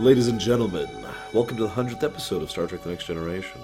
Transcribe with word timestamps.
Ladies 0.00 0.28
and 0.28 0.40
gentlemen, 0.40 0.88
welcome 1.34 1.58
to 1.58 1.62
the 1.64 1.68
100th 1.68 2.02
episode 2.02 2.40
of 2.40 2.50
Star 2.50 2.66
Trek 2.66 2.82
The 2.82 2.88
Next 2.88 3.04
Generation. 3.04 3.60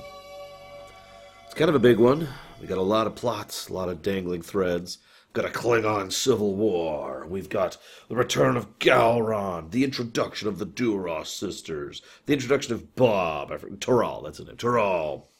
It's 1.46 1.54
kind 1.54 1.70
of 1.70 1.74
a 1.74 1.78
big 1.78 1.96
one. 1.96 2.28
We 2.60 2.66
got 2.66 2.76
a 2.76 2.82
lot 2.82 3.06
of 3.06 3.14
plots, 3.14 3.70
a 3.70 3.72
lot 3.72 3.88
of 3.88 4.02
dangling 4.02 4.42
threads. 4.42 4.98
We've 5.28 5.32
Got 5.32 5.46
a 5.46 5.58
Klingon 5.58 6.12
civil 6.12 6.54
war. 6.54 7.26
We've 7.26 7.48
got 7.48 7.78
the 8.10 8.16
return 8.16 8.58
of 8.58 8.78
Gowron, 8.80 9.70
the 9.70 9.82
introduction 9.82 10.46
of 10.46 10.58
the 10.58 10.66
Duras 10.66 11.30
sisters, 11.30 12.02
the 12.26 12.34
introduction 12.34 12.74
of 12.74 12.94
Bob, 12.94 13.50
Toral, 13.80 14.20
that's 14.20 14.36
his 14.36 14.46
name, 14.46 14.58
Toral. 14.58 15.30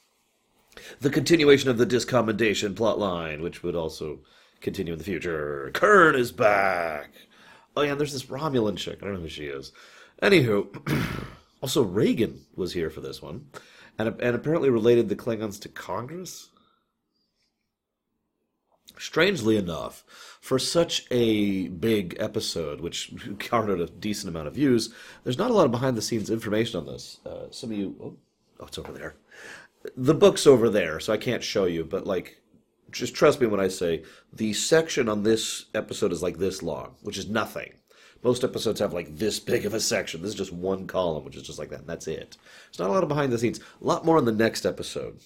The 1.01 1.11
continuation 1.11 1.69
of 1.69 1.77
the 1.77 1.85
discommendation 1.85 2.73
plotline, 2.73 3.43
which 3.43 3.63
would 3.63 3.77
also 3.77 4.21
continue 4.63 4.95
in 4.95 4.99
the 4.99 5.05
future. 5.05 5.71
Kurn 5.75 6.15
is 6.15 6.33
back. 6.33 7.11
Oh 7.77 7.83
yeah, 7.83 7.91
and 7.91 8.01
there's 8.01 8.15
this 8.15 8.25
Romulan 8.25 8.79
chick. 8.79 9.01
I 9.03 9.05
don't 9.05 9.17
know 9.17 9.21
who 9.21 9.29
she 9.29 9.45
is. 9.45 9.73
Anywho, 10.23 10.67
also 11.61 11.83
Reagan 11.83 12.47
was 12.55 12.73
here 12.73 12.91
for 12.91 13.01
this 13.01 13.21
one, 13.21 13.47
and 13.99 14.09
and 14.21 14.35
apparently 14.35 14.71
related 14.71 15.09
the 15.09 15.17
Klingons 15.17 15.61
to 15.61 15.69
Congress. 15.69 16.49
Strangely 18.99 19.59
enough, 19.59 20.05
for 20.41 20.59
such 20.59 21.07
a 21.11 21.69
big 21.69 22.17
episode, 22.19 22.81
which 22.81 23.13
garnered 23.51 23.81
a 23.81 23.87
decent 23.87 24.31
amount 24.31 24.49
of 24.49 24.55
views, 24.55 24.95
there's 25.23 25.37
not 25.37 25.51
a 25.51 25.55
lot 25.55 25.67
of 25.67 25.71
behind 25.71 25.97
the 25.97 26.03
scenes 26.03 26.31
information 26.31 26.81
on 26.81 26.87
this. 26.87 27.19
Uh, 27.27 27.51
some 27.51 27.71
of 27.71 27.77
you, 27.77 27.95
oh, 28.03 28.17
oh, 28.61 28.67
it's 28.67 28.79
over 28.79 28.93
there. 28.93 29.17
The 29.97 30.15
book's 30.15 30.47
over 30.47 30.71
there, 30.71 30.99
so 30.99 31.13
I 31.13 31.19
can't 31.19 31.45
show 31.45 31.67
you, 31.67 31.85
but 31.85 32.07
like, 32.07 32.41
just 32.91 33.15
trust 33.15 33.41
me 33.41 33.47
when 33.47 33.61
I 33.61 33.69
say 33.69 34.05
the 34.33 34.55
section 34.55 35.11
on 35.11 35.25
this 35.25 35.67
episode 35.75 36.13
is 36.13 36.23
like 36.23 36.39
this 36.39 36.63
long, 36.63 36.95
which 37.03 37.19
is 37.19 37.29
nothing. 37.29 37.75
Most 38.23 38.45
episodes 38.45 38.81
have 38.81 38.93
like 38.93 39.17
this 39.17 39.39
big 39.39 39.67
of 39.67 39.75
a 39.75 39.81
section. 39.81 40.23
This 40.23 40.31
is 40.31 40.37
just 40.37 40.53
one 40.53 40.87
column, 40.87 41.25
which 41.25 41.37
is 41.37 41.43
just 41.43 41.59
like 41.59 41.71
that, 41.71 41.81
and 41.81 41.89
that's 41.89 42.09
it. 42.09 42.37
It's 42.69 42.79
not 42.79 42.91
a 42.91 42.93
lot 42.93 43.03
of 43.03 43.09
behind 43.09 43.33
the 43.33 43.39
scenes. 43.39 43.61
A 43.61 43.85
lot 43.85 44.05
more 44.05 44.19
in 44.19 44.25
the 44.25 44.33
next 44.33 44.67
episode. 44.67 45.19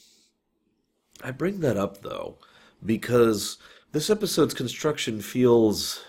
I 1.22 1.30
bring 1.30 1.60
that 1.60 1.76
up 1.76 2.02
though 2.02 2.38
because 2.84 3.58
this 3.92 4.10
episode's 4.10 4.54
construction 4.54 5.20
feels 5.20 6.02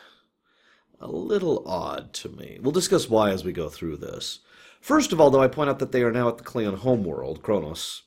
a 1.00 1.08
little 1.08 1.68
odd 1.68 2.14
to 2.14 2.30
me. 2.30 2.60
We'll 2.62 2.72
discuss 2.72 3.10
why 3.10 3.32
as 3.32 3.44
we 3.44 3.52
go 3.52 3.70
through 3.70 3.98
this. 3.98 4.40
First 4.80 5.12
of 5.12 5.20
all, 5.20 5.30
though, 5.30 5.42
I 5.42 5.48
point 5.48 5.70
out 5.70 5.80
that 5.80 5.92
they 5.92 6.04
are 6.04 6.12
now 6.12 6.28
at 6.28 6.38
the 6.38 6.44
Klingon 6.44 6.78
homeworld, 6.78 7.44
Kronos. 7.44 8.04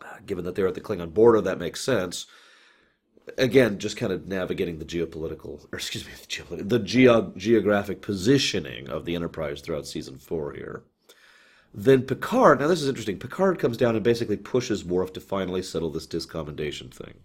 Uh, 0.00 0.16
given 0.24 0.44
that 0.44 0.54
they're 0.54 0.66
at 0.66 0.74
the 0.74 0.80
Klingon 0.80 1.12
border, 1.12 1.40
that 1.40 1.58
makes 1.58 1.82
sense. 1.82 2.26
Again, 3.38 3.78
just 3.78 3.96
kind 3.96 4.12
of 4.12 4.28
navigating 4.28 4.78
the 4.78 4.84
geopolitical, 4.84 5.66
or 5.72 5.78
excuse 5.78 6.06
me, 6.06 6.12
the, 6.20 6.26
geopolitical, 6.26 6.68
the 6.68 6.78
geo- 6.78 7.32
geographic 7.36 8.00
positioning 8.00 8.88
of 8.88 9.04
the 9.04 9.14
Enterprise 9.14 9.60
throughout 9.60 9.86
season 9.86 10.18
four 10.18 10.52
here. 10.52 10.84
Then 11.74 12.02
Picard, 12.02 12.60
now 12.60 12.68
this 12.68 12.80
is 12.80 12.88
interesting. 12.88 13.18
Picard 13.18 13.58
comes 13.58 13.76
down 13.76 13.96
and 13.96 14.04
basically 14.04 14.38
pushes 14.38 14.84
Worf 14.84 15.12
to 15.12 15.20
finally 15.20 15.62
settle 15.62 15.90
this 15.90 16.06
discommendation 16.06 16.90
thing. 16.90 17.20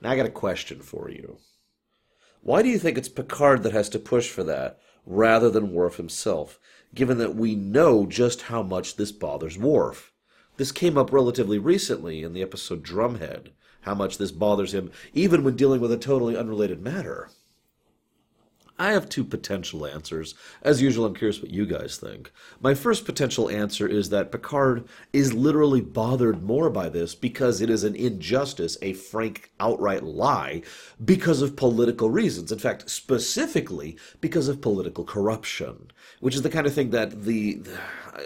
Now 0.00 0.10
I 0.10 0.16
got 0.16 0.26
a 0.26 0.30
question 0.30 0.80
for 0.80 1.08
you. 1.10 1.38
Why 2.40 2.62
do 2.62 2.68
you 2.68 2.78
think 2.78 2.98
it's 2.98 3.08
Picard 3.08 3.62
that 3.62 3.72
has 3.72 3.88
to 3.90 4.00
push 4.00 4.28
for 4.28 4.42
that 4.42 4.80
rather 5.06 5.48
than 5.48 5.72
Worf 5.72 5.96
himself, 5.96 6.58
given 6.92 7.18
that 7.18 7.36
we 7.36 7.54
know 7.54 8.04
just 8.04 8.42
how 8.42 8.64
much 8.64 8.96
this 8.96 9.12
bothers 9.12 9.56
Worf? 9.56 10.12
This 10.56 10.72
came 10.72 10.98
up 10.98 11.12
relatively 11.12 11.58
recently 11.58 12.24
in 12.24 12.32
the 12.32 12.42
episode 12.42 12.82
Drumhead, 12.82 13.52
how 13.82 13.94
much 13.94 14.18
this 14.18 14.32
bothers 14.32 14.74
him, 14.74 14.90
even 15.12 15.44
when 15.44 15.56
dealing 15.56 15.80
with 15.80 15.92
a 15.92 15.98
totally 15.98 16.36
unrelated 16.36 16.82
matter. 16.82 17.28
I 18.78 18.92
have 18.92 19.08
two 19.08 19.22
potential 19.22 19.86
answers. 19.86 20.34
As 20.62 20.82
usual, 20.82 21.04
I'm 21.04 21.14
curious 21.14 21.40
what 21.40 21.52
you 21.52 21.66
guys 21.66 21.98
think. 21.98 22.32
My 22.60 22.74
first 22.74 23.04
potential 23.04 23.48
answer 23.48 23.86
is 23.86 24.08
that 24.08 24.32
Picard 24.32 24.88
is 25.12 25.32
literally 25.32 25.80
bothered 25.80 26.42
more 26.42 26.68
by 26.68 26.88
this 26.88 27.14
because 27.14 27.60
it 27.60 27.70
is 27.70 27.84
an 27.84 27.94
injustice, 27.94 28.76
a 28.82 28.94
frank, 28.94 29.52
outright 29.60 30.02
lie, 30.02 30.62
because 31.04 31.42
of 31.42 31.54
political 31.54 32.10
reasons. 32.10 32.50
In 32.50 32.58
fact, 32.58 32.90
specifically 32.90 33.96
because 34.20 34.48
of 34.48 34.60
political 34.60 35.04
corruption, 35.04 35.91
which 36.22 36.36
is 36.36 36.42
the 36.42 36.50
kind 36.50 36.68
of 36.68 36.72
thing 36.72 36.90
that 36.90 37.24
the 37.24 37.60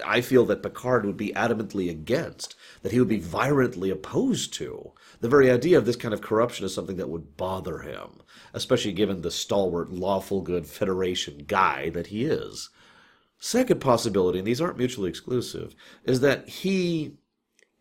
I 0.05 0.21
feel 0.21 0.45
that 0.47 0.63
Picard 0.63 1.07
would 1.07 1.17
be 1.17 1.33
adamantly 1.33 1.89
against, 1.89 2.55
that 2.83 2.93
he 2.93 2.99
would 2.99 3.09
be 3.09 3.19
violently 3.19 3.89
opposed 3.89 4.53
to. 4.55 4.93
The 5.23 5.31
very 5.31 5.51
idea 5.51 5.79
of 5.79 5.87
this 5.87 5.97
kind 5.97 6.13
of 6.13 6.21
corruption 6.21 6.67
is 6.67 6.75
something 6.75 6.99
that 6.99 7.09
would 7.09 7.39
bother 7.39 7.79
him, 7.79 8.21
especially 8.53 8.93
given 8.93 9.23
the 9.23 9.31
stalwart, 9.31 9.91
lawful 9.91 10.43
good 10.43 10.67
Federation 10.67 11.45
guy 11.47 11.89
that 11.89 12.09
he 12.09 12.27
is. 12.27 12.69
Second 13.39 13.81
possibility, 13.81 14.41
and 14.41 14.47
these 14.47 14.61
aren't 14.61 14.77
mutually 14.77 15.09
exclusive, 15.09 15.75
is 16.05 16.21
that 16.21 16.47
he 16.51 17.15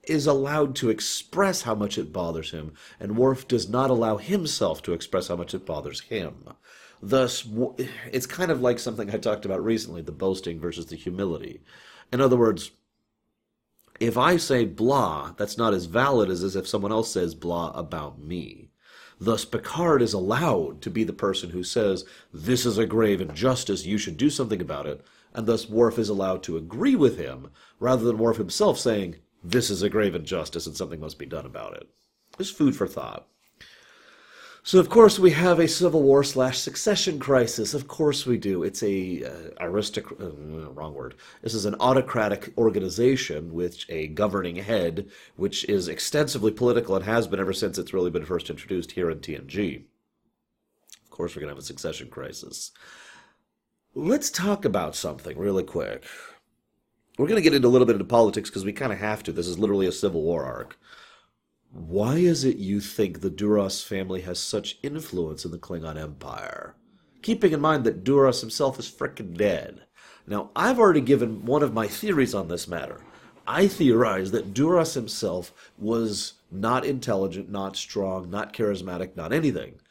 is 0.08 0.28
allowed 0.28 0.78
to 0.78 0.90
express 0.90 1.64
how 1.64 1.76
much 1.76 1.98
it 1.98 2.14
bothers 2.14 2.52
him, 2.52 2.74
and 3.02 3.18
Worf 3.18 3.50
does 3.50 3.68
not 3.68 3.90
allow 3.90 4.16
himself 4.16 4.82
to 4.84 4.94
express 4.94 5.28
how 5.28 5.36
much 5.36 5.54
it 5.54 5.66
bothers 5.66 6.02
him. 6.02 6.52
Thus, 7.02 7.48
it's 8.12 8.26
kind 8.26 8.52
of 8.52 8.62
like 8.62 8.80
something 8.80 9.10
I 9.10 9.18
talked 9.18 9.46
about 9.46 9.64
recently 9.64 10.02
the 10.02 10.12
boasting 10.12 10.60
versus 10.60 10.88
the 10.88 10.96
humility. 10.96 11.62
In 12.12 12.22
other 12.22 12.38
words, 12.38 12.72
if 14.00 14.18
I 14.18 14.38
say 14.38 14.66
blah, 14.66 15.34
that's 15.38 15.58
not 15.58 15.74
as 15.74 15.86
valid 15.86 16.30
as, 16.30 16.56
if 16.56 16.68
someone 16.68 16.92
else 16.92 17.12
says 17.12 17.36
blah 17.36 17.72
about 17.72 18.20
me. 18.20 18.70
Thus, 19.20 19.46
Picard 19.46 20.02
is 20.02 20.14
allowed 20.14 20.82
to 20.82 20.90
be 20.90 21.06
the 21.06 21.14
person 21.14 21.52
who 21.52 21.64
says, 21.64 22.04
This 22.34 22.66
is 22.66 22.78
a 22.78 22.86
grave 22.86 23.22
injustice, 23.22 23.86
you 23.86 23.98
should 23.98 24.18
do 24.18 24.30
something 24.30 24.60
about 24.60 24.86
it, 24.86 25.06
and 25.34 25.48
thus 25.48 25.70
Worf 25.70 25.98
is 25.98 26.10
allowed 26.10 26.44
to 26.44 26.58
agree 26.58 26.96
with 26.96 27.18
him, 27.18 27.50
rather 27.80 28.04
than 28.04 28.18
Worf 28.18 28.38
himself 28.38 28.78
saying, 28.78 29.16
This 29.42 29.70
is 29.70 29.82
a 29.82 29.90
grave 29.90 30.16
injustice 30.16 30.68
and 30.68 30.76
something 30.76 31.00
must 31.00 31.18
be 31.18 31.26
done 31.26 31.46
about 31.46 31.78
it. 31.78 31.88
Just 32.38 32.58
food 32.58 32.76
for 32.76 32.88
thought. 32.88 33.28
So 34.66 34.80
of 34.80 34.90
course 34.90 35.20
we 35.20 35.30
have 35.30 35.60
a 35.60 35.68
civil 35.68 36.02
war 36.02 36.24
slash 36.24 36.58
succession 36.58 37.20
crisis. 37.20 37.76
Of 37.76 37.88
course 37.88 38.26
we 38.26 38.40
do. 38.40 38.64
It's 38.64 38.82
a 38.82 39.24
uh. 39.24 39.64
Uh, 39.64 39.70
wrong 39.70 40.96
word. 40.96 41.14
This 41.44 41.54
is 41.54 41.66
an 41.66 41.76
autocratic 41.80 42.52
organization 42.58 43.54
with 43.54 43.86
a 43.90 44.08
governing 44.08 44.56
head, 44.56 45.08
which 45.36 45.66
is 45.66 45.88
extensively 45.88 46.52
political 46.52 46.96
and 46.96 47.06
has 47.06 47.28
been 47.28 47.40
ever 47.40 47.54
since 47.54 47.78
it's 47.78 47.94
really 47.94 48.10
been 48.10 48.26
first 48.26 48.50
introduced 48.50 48.94
here 48.94 49.12
in 49.12 49.20
TNG. 49.20 49.84
Of 51.04 51.12
course 51.12 51.36
we're 51.36 51.42
gonna 51.42 51.52
have 51.52 51.60
a 51.60 51.62
succession 51.62 52.10
crisis. 52.10 52.72
Let's 53.94 54.32
talk 54.32 54.66
about 54.66 54.96
something 54.96 55.38
really 55.38 55.64
quick. 55.64 56.06
We're 57.20 57.28
gonna 57.28 57.42
get 57.42 57.54
into 57.54 57.68
a 57.68 57.70
little 57.70 57.86
bit 57.86 57.98
into 57.98 58.06
politics 58.06 58.50
because 58.50 58.66
we 58.66 58.74
kind 58.74 58.92
of 58.92 58.98
have 58.98 59.22
to. 59.24 59.32
This 59.32 59.48
is 59.48 59.60
literally 59.60 59.86
a 59.86 59.92
civil 59.92 60.24
war 60.24 60.44
arc. 60.44 60.76
Why 61.76 62.20
is 62.20 62.46
it 62.46 62.56
you 62.56 62.80
think 62.80 63.20
the 63.20 63.30
Duras 63.30 63.84
family 63.84 64.22
has 64.22 64.40
such 64.40 64.78
influence 64.82 65.44
in 65.44 65.52
the 65.52 65.58
Klingon 65.58 65.98
Empire? 65.98 66.74
Keeping 67.22 67.52
in 67.52 67.60
mind 67.60 67.84
that 67.84 68.06
Duras 68.06 68.40
himself 68.40 68.80
is 68.80 68.90
frickin' 68.90 69.36
dead. 69.36 69.82
Now, 70.26 70.52
I've 70.56 70.80
already 70.80 71.02
given 71.02 71.46
one 71.46 71.62
of 71.62 71.74
my 71.74 71.86
theories 71.90 72.34
on 72.34 72.48
this 72.48 72.70
matter. 72.70 73.02
I 73.46 73.68
theorize 73.68 74.32
that 74.32 74.54
Duras 74.54 74.94
himself 74.94 75.52
was 75.78 76.36
not 76.50 76.86
intelligent, 76.86 77.50
not 77.50 77.76
strong, 77.76 78.30
not 78.30 78.54
charismatic, 78.54 79.18
not 79.18 79.34
anything. 79.34 79.82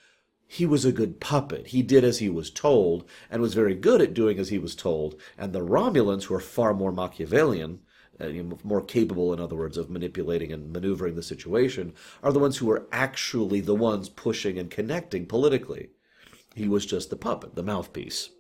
He 0.47 0.65
was 0.65 0.87
a 0.87 0.93
good 0.93 1.21
puppet. 1.21 1.67
He 1.67 1.83
did 1.83 2.03
as 2.03 2.19
he 2.19 2.31
was 2.31 2.51
told, 2.51 3.05
and 3.31 3.43
was 3.43 3.53
very 3.53 3.75
good 3.75 4.01
at 4.01 4.15
doing 4.15 4.39
as 4.39 4.49
he 4.49 4.59
was 4.59 4.75
told. 4.75 5.21
And 5.37 5.53
the 5.53 5.61
Romulans, 5.61 6.25
who 6.25 6.35
are 6.35 6.41
far 6.41 6.73
more 6.73 6.93
Machiavellian, 6.93 7.81
uh, 8.21 8.27
you 8.27 8.43
know, 8.43 8.59
more 8.63 8.83
capable, 8.83 9.33
in 9.33 9.41
other 9.41 9.57
words, 9.57 9.77
of 9.77 9.91
manipulating 9.91 10.53
and 10.53 10.73
maneuvering 10.73 11.15
the 11.15 11.23
situation, 11.23 11.93
are 12.23 12.33
the 12.33 12.39
ones 12.39 12.59
who 12.59 12.71
are 12.71 12.87
actually 12.93 13.61
the 13.61 13.75
ones 13.75 14.09
pushing 14.09 14.59
and 14.59 14.71
connecting 14.71 15.27
politically. 15.27 15.91
He 16.55 16.69
was 16.69 16.87
just 16.87 17.11
the 17.11 17.17
puppet, 17.17 17.55
the 17.55 17.63
mouthpiece. 17.63 18.31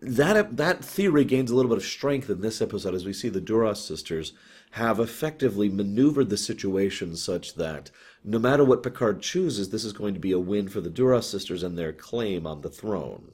That 0.00 0.56
that 0.56 0.84
theory 0.84 1.24
gains 1.24 1.50
a 1.50 1.56
little 1.56 1.68
bit 1.68 1.78
of 1.78 1.84
strength 1.84 2.30
in 2.30 2.40
this 2.40 2.62
episode 2.62 2.94
as 2.94 3.04
we 3.04 3.12
see 3.12 3.28
the 3.28 3.40
Duras 3.40 3.84
sisters 3.84 4.32
have 4.72 5.00
effectively 5.00 5.68
maneuvered 5.68 6.30
the 6.30 6.36
situation 6.36 7.16
such 7.16 7.54
that 7.54 7.90
no 8.22 8.38
matter 8.38 8.64
what 8.64 8.82
Picard 8.82 9.22
chooses, 9.22 9.70
this 9.70 9.84
is 9.84 9.92
going 9.92 10.14
to 10.14 10.20
be 10.20 10.32
a 10.32 10.38
win 10.38 10.68
for 10.68 10.80
the 10.80 10.90
Duras 10.90 11.28
sisters 11.28 11.62
and 11.62 11.76
their 11.76 11.92
claim 11.92 12.46
on 12.46 12.60
the 12.60 12.70
throne. 12.70 13.32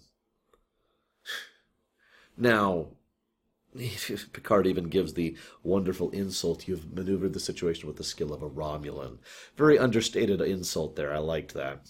Now, 2.36 2.88
Picard 4.32 4.66
even 4.66 4.84
gives 4.84 5.14
the 5.14 5.36
wonderful 5.62 6.10
insult. 6.10 6.68
You've 6.68 6.92
maneuvered 6.92 7.32
the 7.32 7.40
situation 7.40 7.88
with 7.88 7.96
the 7.96 8.04
skill 8.04 8.32
of 8.32 8.42
a 8.42 8.48
Romulan. 8.48 9.18
Very 9.56 9.78
understated 9.78 10.40
insult 10.40 10.96
there. 10.96 11.12
I 11.12 11.18
liked 11.18 11.54
that. 11.54 11.80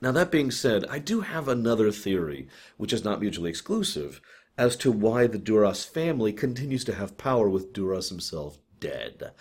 Now, 0.00 0.12
that 0.12 0.30
being 0.30 0.50
said, 0.50 0.84
I 0.90 0.98
do 0.98 1.20
have 1.20 1.48
another 1.48 1.90
theory, 1.92 2.48
which 2.76 2.92
is 2.92 3.04
not 3.04 3.20
mutually 3.20 3.50
exclusive, 3.50 4.20
as 4.56 4.76
to 4.76 4.90
why 4.90 5.26
the 5.26 5.38
Duras 5.38 5.84
family 5.84 6.32
continues 6.32 6.84
to 6.84 6.94
have 6.94 7.18
power 7.18 7.48
with 7.48 7.72
Duras 7.72 8.08
himself 8.08 8.58
dead. 8.80 9.32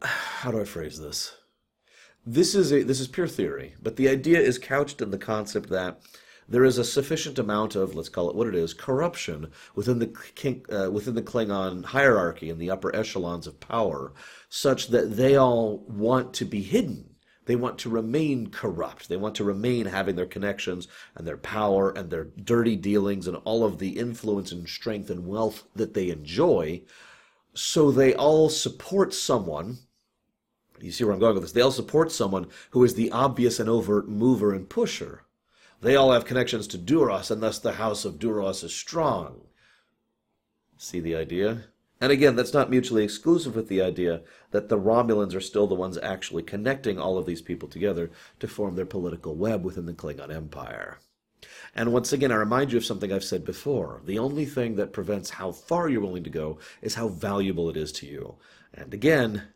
How 0.02 0.50
do 0.50 0.60
I 0.60 0.64
phrase 0.64 1.00
this? 1.00 1.34
This 2.26 2.54
is 2.54 2.72
a 2.72 2.82
this 2.82 3.00
is 3.00 3.08
pure 3.08 3.28
theory, 3.28 3.74
but 3.82 3.96
the 3.96 4.08
idea 4.08 4.40
is 4.40 4.58
couched 4.58 5.02
in 5.02 5.10
the 5.10 5.18
concept 5.18 5.68
that 5.68 6.00
there 6.48 6.64
is 6.64 6.78
a 6.78 6.84
sufficient 6.84 7.38
amount 7.38 7.74
of, 7.74 7.94
let's 7.94 8.08
call 8.08 8.28
it 8.28 8.36
what 8.36 8.46
it 8.46 8.54
is, 8.54 8.74
corruption 8.74 9.50
within 9.74 9.98
the 9.98 10.64
uh, 10.70 10.90
within 10.90 11.14
the 11.14 11.22
Klingon 11.22 11.84
hierarchy 11.84 12.50
and 12.50 12.60
the 12.60 12.70
upper 12.70 12.94
echelons 12.94 13.46
of 13.46 13.60
power, 13.60 14.12
such 14.48 14.88
that 14.88 15.16
they 15.16 15.36
all 15.36 15.78
want 15.88 16.34
to 16.34 16.44
be 16.44 16.62
hidden. 16.62 17.10
They 17.46 17.56
want 17.56 17.78
to 17.80 17.90
remain 17.90 18.50
corrupt. 18.50 19.08
They 19.08 19.18
want 19.18 19.34
to 19.36 19.44
remain 19.44 19.86
having 19.86 20.16
their 20.16 20.24
connections 20.24 20.88
and 21.14 21.26
their 21.26 21.36
power 21.36 21.90
and 21.90 22.10
their 22.10 22.24
dirty 22.24 22.74
dealings 22.74 23.26
and 23.26 23.36
all 23.44 23.64
of 23.64 23.78
the 23.78 23.98
influence 23.98 24.50
and 24.50 24.66
strength 24.66 25.10
and 25.10 25.26
wealth 25.26 25.64
that 25.74 25.92
they 25.92 26.08
enjoy. 26.08 26.82
So 27.52 27.90
they 27.90 28.14
all 28.14 28.48
support 28.48 29.12
someone 29.12 29.78
you 30.80 30.92
see 30.92 31.04
where 31.04 31.14
I'm 31.14 31.20
going 31.20 31.34
with 31.34 31.44
this. 31.44 31.52
They 31.52 31.60
all 31.60 31.70
support 31.70 32.12
someone 32.12 32.48
who 32.70 32.84
is 32.84 32.94
the 32.94 33.10
obvious 33.10 33.60
and 33.60 33.68
overt 33.68 34.08
mover 34.08 34.52
and 34.52 34.68
pusher. 34.68 35.23
They 35.84 35.96
all 35.96 36.12
have 36.12 36.24
connections 36.24 36.66
to 36.68 36.78
Duras, 36.78 37.30
and 37.30 37.42
thus 37.42 37.58
the 37.58 37.74
house 37.74 38.06
of 38.06 38.18
Duras 38.18 38.62
is 38.62 38.74
strong. 38.74 39.42
See 40.78 40.98
the 40.98 41.14
idea? 41.14 41.64
And 42.00 42.10
again, 42.10 42.36
that's 42.36 42.54
not 42.54 42.70
mutually 42.70 43.04
exclusive 43.04 43.54
with 43.54 43.68
the 43.68 43.82
idea 43.82 44.22
that 44.50 44.70
the 44.70 44.78
Romulans 44.78 45.34
are 45.34 45.42
still 45.42 45.66
the 45.66 45.74
ones 45.74 45.98
actually 45.98 46.42
connecting 46.42 46.98
all 46.98 47.18
of 47.18 47.26
these 47.26 47.42
people 47.42 47.68
together 47.68 48.10
to 48.40 48.48
form 48.48 48.76
their 48.76 48.86
political 48.86 49.34
web 49.34 49.62
within 49.62 49.84
the 49.84 49.92
Klingon 49.92 50.34
Empire. 50.34 51.00
And 51.74 51.92
once 51.92 52.14
again, 52.14 52.32
I 52.32 52.36
remind 52.36 52.72
you 52.72 52.78
of 52.78 52.86
something 52.86 53.12
I've 53.12 53.22
said 53.22 53.44
before. 53.44 54.00
The 54.06 54.18
only 54.18 54.46
thing 54.46 54.76
that 54.76 54.94
prevents 54.94 55.28
how 55.28 55.52
far 55.52 55.90
you're 55.90 56.00
willing 56.00 56.24
to 56.24 56.30
go 56.30 56.58
is 56.80 56.94
how 56.94 57.08
valuable 57.08 57.68
it 57.68 57.76
is 57.76 57.92
to 57.92 58.06
you. 58.06 58.36
And 58.72 58.94
again, 58.94 59.48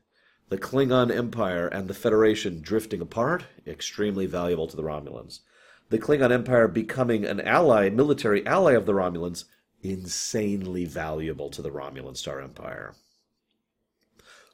the 0.51 0.59
Klingon 0.59 1.11
Empire 1.11 1.69
and 1.69 1.89
the 1.89 1.95
Federation 1.95 2.61
drifting 2.61 3.01
apart, 3.01 3.45
extremely 3.67 4.27
valuable 4.27 4.67
to 4.67 4.77
the 4.77 4.83
Romulans. 4.83 5.41
The 5.91 5.99
Klingon 5.99 6.31
Empire 6.31 6.69
becoming 6.69 7.25
an 7.25 7.41
ally, 7.41 7.89
military 7.89 8.47
ally 8.47 8.73
of 8.73 8.87
the 8.87 8.93
Romulans, 8.93 9.45
insanely 9.83 10.85
valuable 10.85 11.49
to 11.51 11.63
the 11.63 11.71
Romulan 11.71 12.17
Star 12.17 12.41
Empire. 12.41 12.95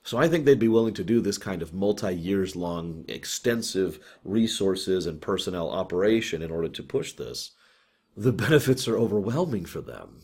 So 0.05 0.19
I 0.19 0.29
think 0.29 0.45
they'd 0.45 0.59
be 0.59 0.69
willing 0.69 0.95
to 0.95 1.05
do 1.05 1.21
this 1.21 1.39
kind 1.39 1.63
of 1.63 1.73
multi-years 1.73 2.55
long, 2.55 3.07
extensive 3.09 3.99
resources 4.23 5.07
and 5.07 5.21
personnel 5.21 5.71
operation 5.71 6.43
in 6.43 6.51
order 6.51 6.69
to 6.69 6.83
push 6.83 7.15
this. 7.15 7.53
The 8.17 8.33
benefits 8.33 8.87
are 8.87 8.99
overwhelming 8.99 9.65
for 9.65 9.81
them. 9.81 10.21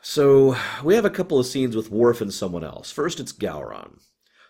So 0.00 0.56
we 0.82 0.94
have 0.96 1.04
a 1.04 1.10
couple 1.10 1.38
of 1.38 1.46
scenes 1.46 1.76
with 1.76 1.90
Worf 1.90 2.20
and 2.20 2.32
someone 2.32 2.64
else. 2.64 2.90
First, 2.90 3.20
it's 3.20 3.32
Gowron. 3.32 4.00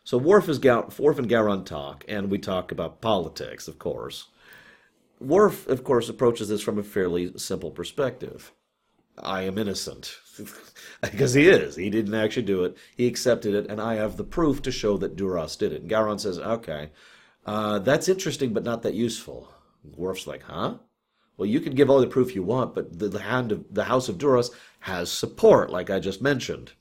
So 0.04 0.18
Worf 0.18 0.50
is 0.50 0.62
Worf 0.62 1.18
and 1.18 1.30
Gowron 1.30 1.64
talk, 1.64 2.04
and 2.06 2.30
we 2.30 2.38
talk 2.38 2.70
about 2.70 3.00
politics, 3.00 3.66
of 3.68 3.78
course. 3.78 4.28
Worf, 5.18 5.66
of 5.66 5.82
course, 5.82 6.10
approaches 6.10 6.50
this 6.50 6.60
from 6.60 6.78
a 6.78 6.82
fairly 6.82 7.32
simple 7.38 7.70
perspective. 7.70 8.52
I 9.18 9.42
am 9.42 9.56
innocent. 9.56 10.18
because 11.00 11.32
he 11.32 11.48
is. 11.48 11.76
He 11.76 11.88
didn't 11.88 12.14
actually 12.14 12.42
do 12.42 12.64
it. 12.64 12.76
He 12.94 13.06
accepted 13.06 13.54
it, 13.54 13.70
and 13.70 13.80
I 13.80 13.94
have 13.94 14.18
the 14.18 14.24
proof 14.24 14.60
to 14.62 14.70
show 14.70 14.98
that 14.98 15.16
Duras 15.16 15.56
did 15.56 15.72
it. 15.72 15.82
And 15.82 15.90
Gowron 15.90 16.20
says, 16.20 16.38
okay, 16.38 16.90
uh, 17.46 17.78
that's 17.78 18.08
interesting, 18.08 18.52
but 18.52 18.64
not 18.64 18.82
that 18.82 18.94
useful. 18.94 19.48
Worf's 19.96 20.26
like, 20.26 20.42
huh? 20.42 20.74
Well, 21.38 21.48
you 21.48 21.60
can 21.60 21.74
give 21.74 21.88
all 21.88 22.00
the 22.00 22.06
proof 22.06 22.34
you 22.34 22.42
want, 22.42 22.74
but 22.74 22.98
the, 22.98 23.08
the 23.08 23.20
hand 23.20 23.52
of 23.52 23.64
the 23.70 23.84
House 23.84 24.10
of 24.10 24.18
Duras 24.18 24.50
has 24.80 25.10
support, 25.10 25.70
like 25.70 25.88
I 25.88 25.98
just 25.98 26.20
mentioned. 26.20 26.72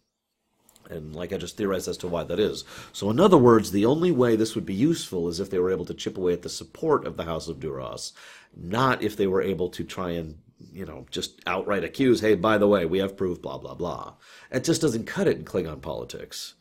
And 0.90 1.16
like 1.16 1.34
I 1.34 1.38
just 1.38 1.58
theorized 1.58 1.88
as 1.88 1.98
to 1.98 2.08
why 2.08 2.24
that 2.24 2.40
is. 2.40 2.64
So, 2.92 3.10
in 3.10 3.20
other 3.20 3.38
words, 3.38 3.72
the 3.72 3.86
only 3.86 4.12
way 4.12 4.36
this 4.36 4.56
would 4.56 4.66
be 4.66 4.74
useful 4.74 5.28
is 5.30 5.40
if 5.40 5.50
they 5.50 5.60
were 5.60 5.72
able 5.72 5.86
to 5.86 5.94
chip 5.94 6.18
away 6.18 6.34
at 6.34 6.42
the 6.42 6.50
support 6.50 7.08
of 7.08 7.18
the 7.18 7.24
House 7.26 7.48
of 7.48 7.60
Duras, 7.60 8.14
not 8.56 9.02
if 9.02 9.16
they 9.16 9.28
were 9.28 9.42
able 9.42 9.70
to 9.70 9.84
try 9.84 10.12
and, 10.12 10.38
you 10.72 10.86
know, 10.86 11.06
just 11.10 11.42
outright 11.48 11.84
accuse, 11.84 12.22
hey, 12.22 12.36
by 12.36 12.58
the 12.58 12.68
way, 12.68 12.86
we 12.86 13.00
have 13.00 13.18
proof, 13.18 13.42
blah, 13.42 13.58
blah, 13.58 13.74
blah. 13.74 14.14
It 14.52 14.64
just 14.64 14.82
doesn't 14.82 15.06
cut 15.06 15.28
it 15.28 15.38
in 15.38 15.46
Klingon 15.46 15.82
politics. 15.82 16.56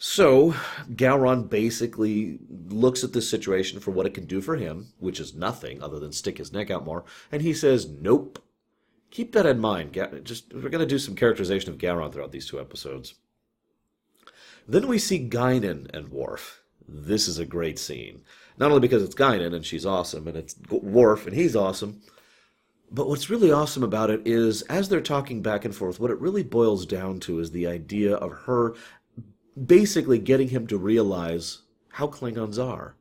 So, 0.00 0.54
Gowron 0.92 1.48
basically 1.48 2.38
looks 2.68 3.02
at 3.02 3.12
this 3.12 3.28
situation 3.28 3.80
for 3.80 3.90
what 3.90 4.06
it 4.06 4.14
can 4.14 4.26
do 4.26 4.40
for 4.40 4.54
him, 4.56 4.92
which 4.98 5.18
is 5.18 5.34
nothing 5.34 5.82
other 5.82 5.98
than 5.98 6.12
stick 6.12 6.38
his 6.38 6.52
neck 6.52 6.70
out 6.70 6.84
more, 6.84 7.04
and 7.32 7.42
he 7.42 7.52
says, 7.52 7.88
nope. 7.88 8.40
Keep 9.10 9.32
that 9.32 9.46
in 9.46 9.58
mind. 9.58 9.94
Just 10.22 10.52
We're 10.52 10.68
going 10.68 10.80
to 10.80 10.86
do 10.86 10.98
some 10.98 11.16
characterization 11.16 11.72
of 11.72 11.78
Gowron 11.78 12.12
throughout 12.12 12.30
these 12.30 12.46
two 12.46 12.60
episodes. 12.60 13.14
Then 14.68 14.86
we 14.86 14.98
see 14.98 15.28
Guinan 15.28 15.88
and 15.94 16.10
Worf. 16.10 16.62
This 16.86 17.26
is 17.26 17.38
a 17.38 17.46
great 17.46 17.78
scene. 17.78 18.20
Not 18.58 18.70
only 18.70 18.80
because 18.80 19.02
it's 19.02 19.14
Guinan 19.14 19.54
and 19.54 19.64
she's 19.64 19.86
awesome, 19.86 20.28
and 20.28 20.36
it's 20.36 20.56
Worf 20.70 21.26
and 21.26 21.34
he's 21.34 21.56
awesome, 21.56 22.02
but 22.90 23.08
what's 23.08 23.30
really 23.30 23.50
awesome 23.50 23.82
about 23.82 24.10
it 24.10 24.22
is 24.26 24.62
as 24.62 24.88
they're 24.88 25.00
talking 25.00 25.40
back 25.40 25.64
and 25.64 25.74
forth, 25.74 25.98
what 25.98 26.10
it 26.10 26.20
really 26.20 26.42
boils 26.42 26.84
down 26.84 27.18
to 27.20 27.38
is 27.40 27.50
the 27.50 27.66
idea 27.66 28.14
of 28.14 28.32
her 28.44 28.74
basically 29.66 30.18
getting 30.18 30.48
him 30.48 30.66
to 30.66 30.76
realize 30.76 31.62
how 31.92 32.06
Klingons 32.06 32.62
are. 32.62 32.94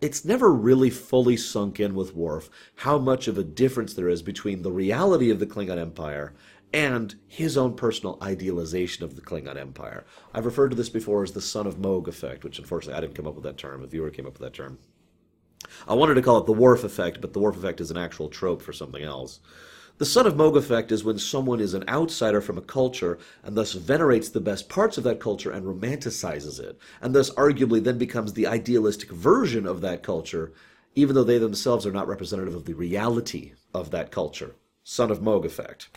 It's 0.00 0.24
never 0.24 0.52
really 0.52 0.90
fully 0.90 1.36
sunk 1.36 1.80
in 1.80 1.94
with 1.94 2.14
Worf 2.14 2.50
how 2.76 2.98
much 2.98 3.28
of 3.28 3.36
a 3.36 3.44
difference 3.44 3.94
there 3.94 4.08
is 4.08 4.22
between 4.22 4.62
the 4.62 4.70
reality 4.70 5.30
of 5.30 5.40
the 5.40 5.46
Klingon 5.46 5.78
Empire 5.78 6.34
and 6.72 7.14
his 7.26 7.56
own 7.56 7.74
personal 7.74 8.18
idealization 8.22 9.04
of 9.04 9.16
the 9.16 9.22
Klingon 9.22 9.56
Empire. 9.56 10.04
I've 10.34 10.46
referred 10.46 10.70
to 10.70 10.76
this 10.76 10.90
before 10.90 11.22
as 11.22 11.32
the 11.32 11.40
son 11.40 11.66
of 11.66 11.78
Mogh 11.78 12.08
effect, 12.08 12.44
which 12.44 12.58
unfortunately 12.58 12.98
I 12.98 13.00
didn't 13.00 13.14
come 13.14 13.26
up 13.26 13.34
with 13.34 13.44
that 13.44 13.56
term. 13.56 13.82
A 13.82 13.86
viewer 13.86 14.10
came 14.10 14.26
up 14.26 14.34
with 14.34 14.42
that 14.42 14.54
term. 14.54 14.78
I 15.86 15.94
wanted 15.94 16.14
to 16.14 16.22
call 16.22 16.38
it 16.38 16.46
the 16.46 16.52
Worf 16.52 16.84
effect, 16.84 17.20
but 17.20 17.32
the 17.32 17.40
Worf 17.40 17.56
effect 17.56 17.80
is 17.80 17.90
an 17.90 17.96
actual 17.96 18.28
trope 18.28 18.62
for 18.62 18.72
something 18.72 19.02
else. 19.02 19.40
The 19.98 20.06
son 20.06 20.26
of 20.26 20.36
Mogh 20.36 20.56
effect 20.56 20.92
is 20.92 21.02
when 21.02 21.18
someone 21.18 21.58
is 21.58 21.74
an 21.74 21.88
outsider 21.88 22.40
from 22.40 22.56
a 22.56 22.62
culture 22.62 23.18
and 23.42 23.56
thus 23.56 23.72
venerates 23.72 24.28
the 24.28 24.40
best 24.40 24.68
parts 24.68 24.96
of 24.96 25.02
that 25.04 25.18
culture 25.18 25.50
and 25.50 25.66
romanticizes 25.66 26.60
it, 26.60 26.78
and 27.00 27.14
thus 27.14 27.30
arguably 27.30 27.82
then 27.82 27.98
becomes 27.98 28.32
the 28.32 28.46
idealistic 28.46 29.10
version 29.10 29.66
of 29.66 29.80
that 29.80 30.04
culture, 30.04 30.52
even 30.94 31.16
though 31.16 31.24
they 31.24 31.38
themselves 31.38 31.84
are 31.84 31.92
not 31.92 32.06
representative 32.06 32.54
of 32.54 32.64
the 32.64 32.74
reality 32.74 33.54
of 33.74 33.90
that 33.90 34.12
culture. 34.12 34.54
Son 34.84 35.10
of 35.10 35.20
Mogh 35.20 35.44
effect. 35.44 35.88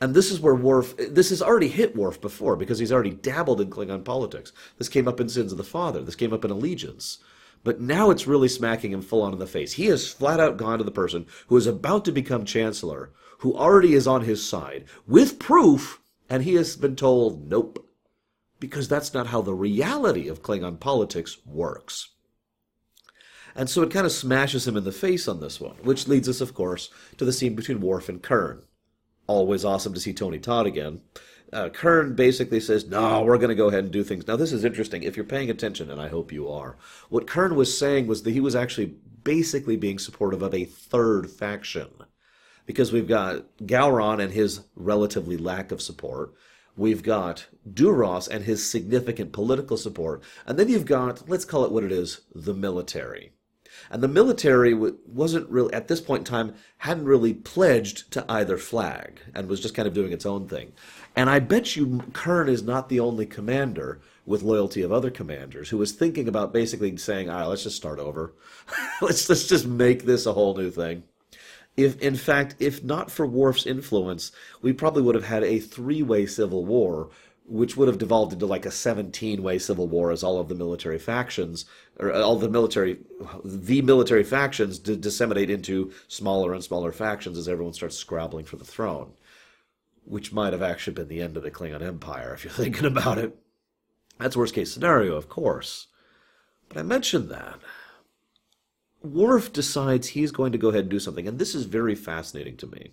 And 0.00 0.14
this 0.14 0.30
is 0.30 0.40
where 0.40 0.54
Worf, 0.54 0.94
this 0.96 1.30
has 1.30 1.40
already 1.40 1.68
hit 1.68 1.96
Worf 1.96 2.20
before 2.20 2.56
because 2.56 2.78
he's 2.78 2.92
already 2.92 3.10
dabbled 3.10 3.60
in 3.60 3.70
Klingon 3.70 4.04
politics. 4.04 4.52
This 4.76 4.90
came 4.90 5.08
up 5.08 5.20
in 5.20 5.28
Sins 5.28 5.52
of 5.52 5.58
the 5.58 5.64
Father. 5.64 6.02
This 6.02 6.14
came 6.14 6.34
up 6.34 6.44
in 6.44 6.50
Allegiance. 6.50 7.18
But 7.64 7.80
now 7.80 8.10
it's 8.10 8.26
really 8.26 8.48
smacking 8.48 8.92
him 8.92 9.02
full 9.02 9.22
on 9.22 9.32
in 9.32 9.38
the 9.38 9.46
face. 9.46 9.72
He 9.72 9.86
has 9.86 10.12
flat 10.12 10.38
out 10.38 10.58
gone 10.58 10.78
to 10.78 10.84
the 10.84 10.90
person 10.90 11.26
who 11.48 11.56
is 11.56 11.66
about 11.66 12.04
to 12.04 12.12
become 12.12 12.44
chancellor, 12.44 13.10
who 13.38 13.56
already 13.56 13.94
is 13.94 14.06
on 14.06 14.22
his 14.22 14.44
side, 14.44 14.84
with 15.06 15.38
proof, 15.38 16.00
and 16.28 16.42
he 16.44 16.54
has 16.54 16.76
been 16.76 16.94
told, 16.94 17.48
nope. 17.48 17.84
Because 18.60 18.88
that's 18.88 19.14
not 19.14 19.28
how 19.28 19.40
the 19.40 19.54
reality 19.54 20.28
of 20.28 20.42
Klingon 20.42 20.78
politics 20.78 21.38
works. 21.46 22.10
And 23.54 23.70
so 23.70 23.82
it 23.82 23.90
kind 23.90 24.06
of 24.06 24.12
smashes 24.12 24.68
him 24.68 24.76
in 24.76 24.84
the 24.84 24.92
face 24.92 25.26
on 25.26 25.40
this 25.40 25.60
one, 25.60 25.76
which 25.82 26.06
leads 26.06 26.28
us, 26.28 26.42
of 26.42 26.54
course, 26.54 26.90
to 27.16 27.24
the 27.24 27.32
scene 27.32 27.54
between 27.54 27.80
Worf 27.80 28.08
and 28.08 28.22
Kurn. 28.22 28.62
Always 29.26 29.64
awesome 29.64 29.94
to 29.94 30.00
see 30.00 30.12
Tony 30.12 30.38
Todd 30.38 30.66
again 30.66 31.00
uh, 31.52 31.68
Kurn 31.68 32.14
basically 32.14 32.60
says, 32.60 32.86
no, 32.86 33.22
we're 33.22 33.38
going 33.38 33.50
to 33.50 33.54
go 33.54 33.68
ahead 33.68 33.84
and 33.84 33.92
do 33.92 34.02
things. 34.02 34.26
Now, 34.26 34.36
this 34.36 34.52
is 34.52 34.64
interesting. 34.64 35.02
If 35.02 35.16
you're 35.16 35.24
paying 35.24 35.50
attention, 35.50 35.90
and 35.90 36.00
I 36.00 36.08
hope 36.08 36.32
you 36.32 36.50
are, 36.50 36.76
what 37.08 37.26
Kurn 37.26 37.54
was 37.54 37.76
saying 37.76 38.06
was 38.06 38.22
that 38.22 38.32
he 38.32 38.40
was 38.40 38.56
actually 38.56 38.94
basically 39.22 39.76
being 39.76 39.98
supportive 39.98 40.42
of 40.42 40.54
a 40.54 40.64
third 40.64 41.30
faction. 41.30 41.88
Because 42.64 42.92
we've 42.92 43.06
got 43.06 43.44
Gowron 43.58 44.20
and 44.20 44.32
his 44.32 44.60
relatively 44.74 45.36
lack 45.36 45.70
of 45.70 45.80
support. 45.80 46.34
We've 46.76 47.02
got 47.02 47.46
Duras 47.72 48.26
and 48.26 48.44
his 48.44 48.68
significant 48.68 49.32
political 49.32 49.76
support. 49.76 50.22
And 50.46 50.58
then 50.58 50.68
you've 50.68 50.84
got, 50.84 51.28
let's 51.28 51.44
call 51.44 51.64
it 51.64 51.70
what 51.70 51.84
it 51.84 51.92
is, 51.92 52.22
the 52.34 52.54
military. 52.54 53.35
And 53.90 54.02
the 54.02 54.08
military 54.08 54.74
wasn't 54.74 55.48
really, 55.48 55.72
at 55.72 55.88
this 55.88 56.00
point 56.00 56.20
in 56.20 56.24
time, 56.24 56.54
hadn't 56.78 57.04
really 57.04 57.34
pledged 57.34 58.10
to 58.12 58.24
either 58.28 58.58
flag 58.58 59.20
and 59.34 59.48
was 59.48 59.60
just 59.60 59.74
kind 59.74 59.88
of 59.88 59.94
doing 59.94 60.12
its 60.12 60.26
own 60.26 60.48
thing. 60.48 60.72
And 61.14 61.30
I 61.30 61.38
bet 61.38 61.76
you 61.76 62.02
Kurn 62.12 62.48
is 62.48 62.62
not 62.62 62.88
the 62.88 63.00
only 63.00 63.26
commander 63.26 64.00
with 64.26 64.42
loyalty 64.42 64.82
of 64.82 64.92
other 64.92 65.10
commanders 65.10 65.68
who 65.68 65.78
was 65.78 65.92
thinking 65.92 66.28
about 66.28 66.52
basically 66.52 66.96
saying, 66.96 67.30
all 67.30 67.40
right, 67.40 67.46
let's 67.46 67.62
just 67.62 67.76
start 67.76 67.98
over. 67.98 68.34
let's, 69.00 69.28
let's 69.28 69.46
just 69.46 69.66
make 69.66 70.04
this 70.04 70.26
a 70.26 70.32
whole 70.32 70.56
new 70.56 70.70
thing. 70.70 71.04
If, 71.76 72.00
in 72.00 72.16
fact, 72.16 72.56
if 72.58 72.82
not 72.82 73.10
for 73.10 73.26
Worf's 73.26 73.66
influence, 73.66 74.32
we 74.62 74.72
probably 74.72 75.02
would 75.02 75.14
have 75.14 75.24
had 75.24 75.44
a 75.44 75.60
three-way 75.60 76.26
civil 76.26 76.64
war 76.64 77.10
which 77.48 77.76
would 77.76 77.88
have 77.88 77.98
devolved 77.98 78.32
into 78.32 78.46
like 78.46 78.66
a 78.66 78.70
17 78.70 79.42
way 79.42 79.58
civil 79.58 79.86
war 79.86 80.10
as 80.10 80.22
all 80.22 80.40
of 80.40 80.48
the 80.48 80.54
military 80.54 80.98
factions 80.98 81.64
or 81.98 82.12
all 82.12 82.36
the 82.36 82.48
military 82.48 82.98
the 83.44 83.82
military 83.82 84.24
factions 84.24 84.78
d- 84.78 84.96
disseminate 84.96 85.50
into 85.50 85.92
smaller 86.08 86.52
and 86.52 86.64
smaller 86.64 86.92
factions 86.92 87.38
as 87.38 87.48
everyone 87.48 87.72
starts 87.72 87.96
scrabbling 87.96 88.44
for 88.44 88.56
the 88.56 88.64
throne 88.64 89.12
which 90.04 90.32
might 90.32 90.52
have 90.52 90.62
actually 90.62 90.94
been 90.94 91.08
the 91.08 91.20
end 91.20 91.36
of 91.36 91.42
the 91.42 91.50
Klingon 91.50 91.82
Empire 91.82 92.32
if 92.34 92.44
you're 92.44 92.52
thinking 92.64 92.86
about 92.86 93.18
it. 93.18 93.36
That's 94.18 94.36
worst 94.36 94.54
case 94.54 94.72
scenario 94.72 95.14
of 95.16 95.28
course. 95.28 95.88
But 96.68 96.78
I 96.78 96.82
mentioned 96.82 97.28
that. 97.30 97.58
Worf 99.02 99.52
decides 99.52 100.08
he's 100.08 100.32
going 100.32 100.52
to 100.52 100.58
go 100.58 100.68
ahead 100.68 100.82
and 100.82 100.90
do 100.90 100.98
something, 100.98 101.28
and 101.28 101.38
this 101.38 101.54
is 101.54 101.64
very 101.64 101.94
fascinating 101.94 102.56
to 102.56 102.66
me 102.66 102.90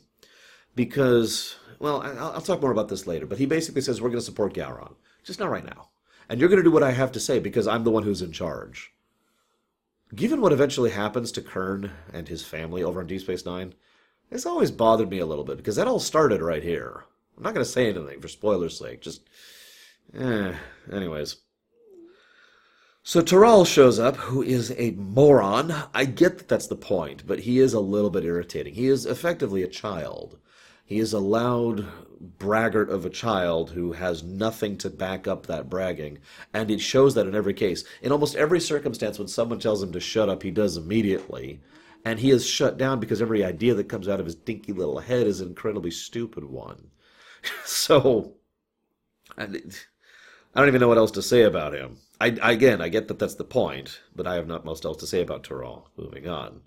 because, 0.76 1.56
well, 1.84 2.02
I'll, 2.02 2.32
I'll 2.36 2.42
talk 2.42 2.62
more 2.62 2.72
about 2.72 2.88
this 2.88 3.06
later. 3.06 3.26
But 3.26 3.40
he 3.40 3.46
basically 3.46 3.82
says 3.82 4.02
we're 4.02 4.08
going 4.08 4.22
to 4.22 4.26
support 4.26 4.54
Gowron, 4.54 4.96
just 5.26 5.38
not 5.38 5.52
right 5.52 5.66
now, 5.66 5.90
and 6.30 6.40
you're 6.40 6.48
going 6.48 6.62
to 6.62 6.64
do 6.64 6.72
what 6.72 6.82
I 6.82 6.92
have 6.92 7.12
to 7.12 7.20
say 7.20 7.40
because 7.40 7.68
I'm 7.68 7.84
the 7.84 7.92
one 7.92 8.04
who's 8.04 8.22
in 8.22 8.32
charge. 8.32 8.94
Given 10.16 10.40
what 10.40 10.54
eventually 10.54 10.92
happens 10.92 11.30
to 11.34 11.42
Kurn 11.42 11.92
and 12.14 12.30
his 12.30 12.46
family 12.46 12.84
over 12.84 13.02
on 13.02 13.08
Deep 13.08 13.20
Space 13.20 13.46
Nine, 13.46 13.74
it's 14.32 14.46
always 14.46 14.72
bothered 14.72 15.10
me 15.10 15.20
a 15.20 15.26
little 15.26 15.44
bit 15.44 15.58
because 15.58 15.76
that 15.76 15.88
all 15.88 16.00
started 16.00 16.42
right 16.42 16.64
here. 16.64 17.04
I'm 17.36 17.44
not 17.44 17.54
going 17.54 17.66
to 17.66 17.70
say 17.70 17.90
anything 17.90 18.22
for 18.22 18.30
spoilers' 18.30 18.80
sake. 18.80 19.02
Just, 19.02 19.28
eh. 20.18 20.54
Anyways. 20.90 21.38
So 23.02 23.20
Toral 23.20 23.66
shows 23.66 24.00
up, 24.00 24.16
who 24.16 24.42
is 24.42 24.74
a 24.78 24.92
moron. 24.92 25.74
I 25.94 26.06
get 26.06 26.38
that 26.38 26.48
that's 26.48 26.68
the 26.68 26.78
point, 26.78 27.28
but 27.28 27.40
he 27.40 27.60
is 27.60 27.74
a 27.74 27.82
little 27.82 28.10
bit 28.10 28.24
irritating. 28.24 28.76
He 28.76 28.88
is 28.88 29.06
effectively 29.06 29.64
a 29.64 29.68
child. 29.68 30.38
He 30.94 31.00
is 31.00 31.14
a 31.14 31.20
loud 31.20 31.88
braggart 32.38 32.92
of 32.92 33.04
a 33.04 33.10
child 33.10 33.72
who 33.72 33.94
has 33.94 34.22
nothing 34.22 34.78
to 34.78 34.92
back 34.92 35.28
up 35.28 35.48
that 35.48 35.68
bragging, 35.68 36.20
and 36.54 36.70
it 36.70 36.82
shows 36.82 37.16
that 37.16 37.26
in 37.26 37.34
every 37.34 37.56
case. 37.56 37.84
In 38.04 38.12
almost 38.12 38.36
every 38.36 38.60
circumstance, 38.60 39.18
when 39.18 39.28
someone 39.28 39.58
tells 39.58 39.82
him 39.82 39.92
to 39.92 40.00
shut 40.00 40.30
up, 40.30 40.44
he 40.44 40.52
does 40.52 40.78
immediately. 40.78 41.62
And 42.06 42.20
he 42.20 42.30
is 42.30 42.46
shut 42.46 42.78
down 42.78 43.00
because 43.00 43.24
every 43.24 43.44
idea 43.44 43.74
that 43.74 43.90
comes 43.90 44.08
out 44.08 44.20
of 44.20 44.28
his 44.28 44.36
dinky 44.36 44.72
little 44.72 45.00
head 45.00 45.26
is 45.26 45.42
an 45.42 45.48
incredibly 45.48 45.90
stupid 45.90 46.44
one. 46.44 46.92
so, 47.66 48.36
I 49.36 49.48
don't 49.48 50.68
even 50.68 50.80
know 50.80 50.90
what 50.90 51.00
else 51.00 51.10
to 51.14 51.24
say 51.24 51.42
about 51.42 51.74
him. 51.74 51.98
I, 52.22 52.38
again, 52.44 52.84
I 52.84 52.90
get 52.90 53.08
that 53.08 53.18
that's 53.18 53.34
the 53.34 53.44
point, 53.44 54.00
but 54.16 54.28
I 54.28 54.36
have 54.36 54.46
not 54.46 54.64
much 54.64 54.86
else 54.86 54.98
to 54.98 55.08
say 55.08 55.24
about 55.24 55.44
Toral. 55.44 55.90
Moving 55.98 56.28
on. 56.28 56.62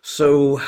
So 0.00 0.60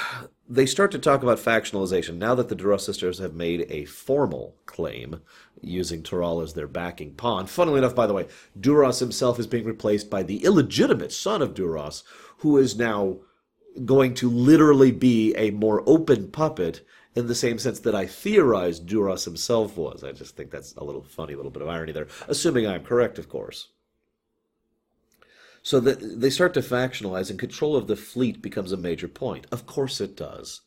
they 0.51 0.67
start 0.67 0.91
to 0.91 0.99
talk 0.99 1.23
about 1.23 1.39
factionalization 1.39 2.17
now 2.17 2.35
that 2.35 2.49
the 2.49 2.57
Duras 2.57 2.85
sisters 2.85 3.19
have 3.19 3.35
made 3.35 3.67
a 3.71 3.85
formal 3.85 4.57
claim 4.67 5.21
using 5.63 6.03
Toral 6.03 6.41
as 6.41 6.55
their 6.55 6.67
backing 6.67 7.15
pawn. 7.15 7.47
Funnily 7.47 7.79
enough, 7.79 7.95
by 7.95 8.09
the 8.09 8.13
way, 8.13 8.27
Duras 8.59 8.99
himself 8.99 9.39
is 9.39 9.47
being 9.47 9.65
replaced 9.65 10.11
by 10.11 10.25
the 10.25 10.43
illegitimate 10.45 11.13
son 11.13 11.41
of 11.41 11.55
Duras, 11.55 12.03
who 12.39 12.59
is 12.59 12.77
now 12.77 13.19
going 13.85 14.13
to 14.15 14.29
literally 14.29 14.91
be 14.91 15.33
a 15.37 15.53
more 15.53 15.85
open 15.87 16.33
puppet 16.33 16.85
in 17.15 17.29
the 17.29 17.35
same 17.37 17.59
sense 17.59 17.79
that 17.81 17.95
I 17.95 18.07
theorized 18.07 18.87
Duras 18.87 19.25
himself 19.25 19.77
was. 19.77 20.03
I 20.03 20.11
just 20.11 20.37
think 20.37 20.51
that's 20.51 20.75
a 20.75 20.83
little 20.83 21.05
funny, 21.05 21.35
a 21.35 21.37
little 21.37 21.53
bit 21.53 21.63
of 21.63 21.69
irony 21.69 21.93
there, 21.93 22.09
assuming 22.27 22.67
I'm 22.67 22.83
correct, 22.83 23.19
of 23.21 23.29
course. 23.29 23.69
So 25.63 25.79
that 25.81 26.21
they 26.21 26.31
start 26.31 26.55
to 26.55 26.61
factionalize, 26.61 27.31
and 27.31 27.39
control 27.39 27.77
of 27.77 27.87
the 27.87 27.97
fleet 27.97 28.41
becomes 28.41 28.73
a 28.73 28.77
major 28.77 29.09
point. 29.09 29.47
Of 29.53 29.67
course, 29.67 30.01
it 30.01 30.17
does. 30.17 30.63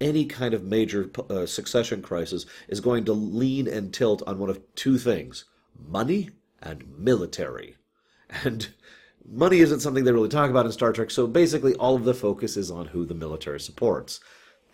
Any 0.00 0.24
kind 0.24 0.54
of 0.54 0.64
major 0.64 1.10
uh, 1.28 1.44
succession 1.44 2.00
crisis 2.00 2.46
is 2.68 2.80
going 2.80 3.04
to 3.04 3.12
lean 3.12 3.68
and 3.68 3.92
tilt 3.92 4.22
on 4.26 4.38
one 4.38 4.48
of 4.48 4.60
two 4.74 4.96
things 4.96 5.44
money 5.78 6.30
and 6.62 6.84
military. 6.98 7.76
And 8.44 8.68
money 9.28 9.58
isn't 9.58 9.80
something 9.80 10.04
they 10.04 10.12
really 10.12 10.28
talk 10.28 10.50
about 10.50 10.66
in 10.66 10.72
Star 10.72 10.92
Trek, 10.92 11.10
so 11.10 11.26
basically 11.26 11.74
all 11.74 11.96
of 11.96 12.04
the 12.04 12.14
focus 12.14 12.56
is 12.56 12.70
on 12.70 12.86
who 12.86 13.04
the 13.04 13.14
military 13.14 13.60
supports. 13.60 14.20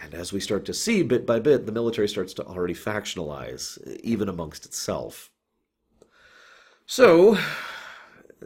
And 0.01 0.15
as 0.15 0.33
we 0.33 0.41
start 0.41 0.65
to 0.67 0.75
see 0.75 1.03
bit 1.03 1.27
by 1.27 1.41
bit, 1.41 1.65
the 1.65 1.73
military 1.73 2.09
starts 2.09 2.35
to 2.35 2.45
already 2.45 2.75
factionalize, 2.75 3.79
even 4.03 4.29
amongst 4.29 4.67
itself. 4.67 5.31
So, 6.85 7.39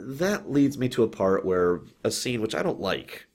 that 0.01 0.51
leads 0.51 0.79
me 0.79 0.89
to 0.91 1.03
a 1.03 1.09
part 1.09 1.45
where 1.45 1.81
a 2.05 2.11
scene 2.11 2.41
which 2.41 2.55
I 2.55 2.63
don't 2.63 2.81
like. 2.81 3.27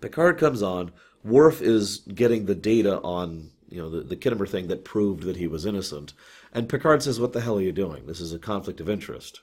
Picard 0.00 0.38
comes 0.38 0.62
on. 0.62 0.92
Worf 1.24 1.62
is 1.62 1.98
getting 1.98 2.46
the 2.46 2.54
data 2.54 3.00
on 3.00 3.50
you 3.68 3.78
know 3.80 3.90
the, 3.90 4.02
the 4.02 4.16
Khitomer 4.16 4.48
thing 4.48 4.68
that 4.68 4.84
proved 4.84 5.24
that 5.24 5.36
he 5.36 5.46
was 5.46 5.66
innocent, 5.66 6.12
and 6.52 6.68
Picard 6.68 7.02
says, 7.02 7.18
"What 7.18 7.32
the 7.32 7.40
hell 7.40 7.58
are 7.58 7.62
you 7.62 7.72
doing? 7.72 8.06
This 8.06 8.20
is 8.20 8.32
a 8.32 8.38
conflict 8.38 8.80
of 8.80 8.88
interest." 8.88 9.40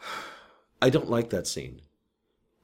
I 0.82 0.90
don't 0.90 1.10
like 1.10 1.30
that 1.30 1.46
scene. 1.46 1.80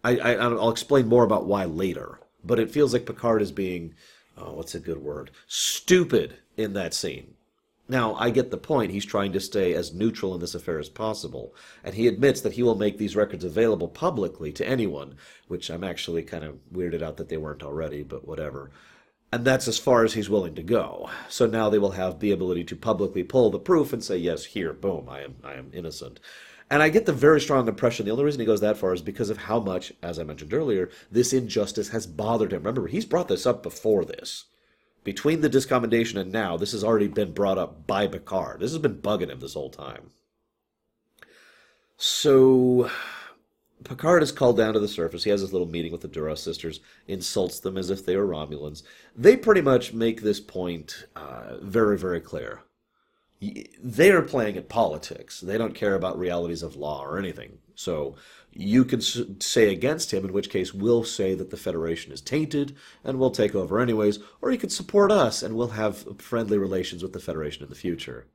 I, 0.05 0.19
I 0.19 0.33
I'll 0.35 0.71
explain 0.71 1.09
more 1.09 1.25
about 1.25 1.47
why 1.47 1.65
later, 1.65 2.21
but 2.45 2.59
it 2.61 2.71
feels 2.71 2.93
like 2.93 3.07
Picard 3.07 3.41
is 3.43 3.51
being, 3.51 3.95
oh, 4.37 4.53
what's 4.53 4.75
a 4.75 4.81
good 4.81 4.99
word? 4.99 5.31
Stupid 5.47 6.37
in 6.57 6.75
that 6.75 6.95
scene. 6.95 7.34
Now, 7.87 8.15
I 8.15 8.31
get 8.31 8.51
the 8.51 8.57
point. 8.57 8.93
He's 8.93 9.05
trying 9.05 9.33
to 9.33 9.41
stay 9.41 9.75
as 9.75 9.93
neutral 9.93 10.35
in 10.35 10.41
this 10.41 10.55
affair 10.55 10.79
as 10.79 10.89
possible, 10.89 11.55
and 11.83 11.95
he 11.95 12.09
admits 12.09 12.41
that 12.41 12.55
he 12.55 12.63
will 12.63 12.77
make 12.77 12.97
these 12.97 13.15
records 13.15 13.45
available 13.45 13.89
publicly 13.89 14.53
to 14.53 14.67
anyone, 14.67 15.17
which 15.49 15.71
I'm 15.71 15.85
actually 15.85 16.23
kind 16.23 16.45
of 16.45 16.59
weirded 16.73 17.03
out 17.03 17.19
that 17.19 17.29
they 17.29 17.37
weren't 17.37 17.63
already, 17.63 18.03
but 18.03 18.27
whatever. 18.27 18.71
And 19.31 19.45
that's 19.45 19.69
as 19.69 19.79
far 19.79 20.03
as 20.03 20.15
he's 20.15 20.31
willing 20.31 20.55
to 20.55 20.63
go. 20.63 21.11
So 21.29 21.45
now 21.45 21.69
they 21.69 21.79
will 21.79 21.91
have 21.91 22.21
the 22.21 22.31
ability 22.31 22.65
to 22.65 22.77
publicly 22.77 23.23
pull 23.23 23.51
the 23.51 23.59
proof 23.59 23.93
and 23.93 24.03
say, 24.03 24.17
yes, 24.17 24.45
here, 24.47 24.73
boom, 24.73 25.09
I 25.09 25.21
am, 25.21 25.37
I 25.45 25.55
am 25.55 25.71
innocent. 25.75 26.21
And 26.71 26.83
I 26.83 26.89
get 26.89 27.05
the 27.05 27.13
very 27.13 27.41
strong 27.41 27.69
impression 27.69 28.07
the 28.07 28.13
only 28.13 28.25
reason 28.25 28.41
he 28.41 28.47
goes 28.47 28.63
that 28.63 28.79
far 28.79 28.95
is 28.95 29.03
because 29.03 29.29
of 29.29 29.37
how 29.37 29.61
much, 29.61 29.93
as 30.03 30.19
I 30.19 30.25
mentioned 30.25 30.55
earlier, 30.55 30.89
this 31.11 31.35
injustice 31.35 31.89
has 31.91 32.07
bothered 32.07 32.53
him. 32.53 32.61
Remember, 32.61 32.87
he's 32.87 33.05
brought 33.05 33.29
this 33.29 33.45
up 33.45 33.63
before 33.63 34.07
this 34.07 34.47
between 35.05 35.43
the 35.43 35.51
discommendation 35.51 36.17
and 36.17 36.33
now, 36.33 36.57
this 36.57 36.73
has 36.73 36.83
already 36.83 37.09
been 37.09 37.33
brought 37.33 37.59
up 37.59 37.87
by 37.87 38.07
Picard. 38.07 38.61
This 38.61 38.73
has 38.73 38.81
been 38.81 39.01
bugging 39.01 39.29
him 39.29 39.41
this 39.41 39.55
whole 39.55 39.71
time. 39.71 40.11
So 41.97 42.91
Picard 43.85 44.23
is 44.23 44.33
called 44.33 44.57
down 44.57 44.73
to 44.73 44.81
the 44.81 44.89
surface. 44.89 45.25
He 45.25 45.31
has 45.31 45.43
this 45.43 45.53
little 45.53 45.69
meeting 45.69 45.93
with 45.93 46.01
the 46.01 46.09
Duras 46.09 46.43
sisters, 46.43 46.81
insults 47.07 47.61
them 47.61 47.77
as 47.77 47.91
if 47.91 48.05
they 48.05 48.17
were 48.17 48.27
Romulans. 48.27 48.83
They 49.15 49.37
pretty 49.37 49.61
much 49.61 49.93
make 49.93 50.23
this 50.23 50.41
point 50.41 51.07
uh, 51.15 51.59
very, 51.61 51.99
very 51.99 52.21
clear. 52.21 52.63
They 53.41 54.11
are 54.11 54.23
playing 54.23 54.57
at 54.57 54.71
politics. 54.71 55.41
They 55.41 55.59
don't 55.59 55.75
care 55.75 55.95
about 55.95 56.19
realities 56.19 56.63
of 56.63 56.77
law 56.77 57.05
or 57.05 57.19
anything. 57.19 57.59
So 57.75 58.17
you 58.55 58.85
can 58.85 59.01
say 59.01 59.73
against 59.73 60.13
him, 60.13 60.25
in 60.25 60.33
which 60.33 60.51
case 60.51 60.73
we'll 60.73 61.05
say 61.05 61.35
that 61.35 61.51
the 61.51 61.57
Federation 61.57 62.13
is 62.13 62.21
tainted 62.21 62.77
and 63.03 63.19
we'll 63.19 63.31
take 63.31 63.55
over 63.55 63.81
anyways, 63.81 64.21
or 64.41 64.51
you 64.51 64.59
could 64.59 64.73
support 64.73 65.11
us 65.11 65.43
and 65.43 65.57
we'll 65.57 65.69
have 65.69 66.21
friendly 66.21 66.57
relations 66.57 67.03
with 67.03 67.13
the 67.13 67.21
Federation 67.21 67.65
in 67.65 67.69
the 67.69 67.75
future. 67.75 68.27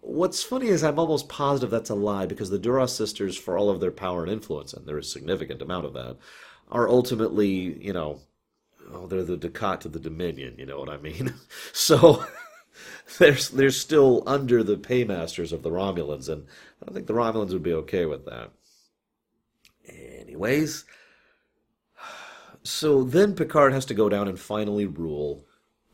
What's 0.00 0.42
funny 0.42 0.68
is 0.68 0.82
I'm 0.82 0.98
almost 0.98 1.28
positive 1.28 1.70
that's 1.70 1.90
a 1.90 1.94
lie 1.94 2.26
because 2.26 2.50
the 2.50 2.58
Duras 2.58 2.94
sisters, 2.94 3.36
for 3.36 3.56
all 3.56 3.70
of 3.70 3.80
their 3.80 3.92
power 3.92 4.22
and 4.22 4.32
influence, 4.32 4.72
and 4.72 4.86
there 4.86 4.98
is 4.98 5.06
a 5.06 5.10
significant 5.10 5.62
amount 5.62 5.84
of 5.84 5.92
that, 5.92 6.16
are 6.70 6.88
ultimately, 6.88 7.78
you 7.80 7.92
know, 7.92 8.20
oh, 8.92 9.06
they're 9.06 9.22
the 9.22 9.36
Dukat 9.36 9.80
to 9.80 9.88
the 9.88 10.00
Dominion, 10.00 10.54
you 10.58 10.66
know 10.66 10.78
what 10.78 10.88
I 10.88 10.96
mean? 10.96 11.34
so 11.72 12.24
they're, 13.18 13.32
they're 13.32 13.70
still 13.70 14.22
under 14.26 14.62
the 14.62 14.78
paymasters 14.78 15.52
of 15.52 15.62
the 15.62 15.70
Romulans, 15.70 16.28
and 16.28 16.46
I 16.80 16.86
don't 16.86 16.94
think 16.94 17.06
the 17.06 17.12
Romulans 17.12 17.52
would 17.52 17.62
be 17.62 17.74
okay 17.74 18.06
with 18.06 18.24
that. 18.24 18.50
Anyways, 19.88 20.84
so 22.62 23.02
then 23.02 23.34
Picard 23.34 23.72
has 23.72 23.84
to 23.86 23.94
go 23.94 24.08
down 24.08 24.28
and 24.28 24.38
finally 24.38 24.86
rule 24.86 25.44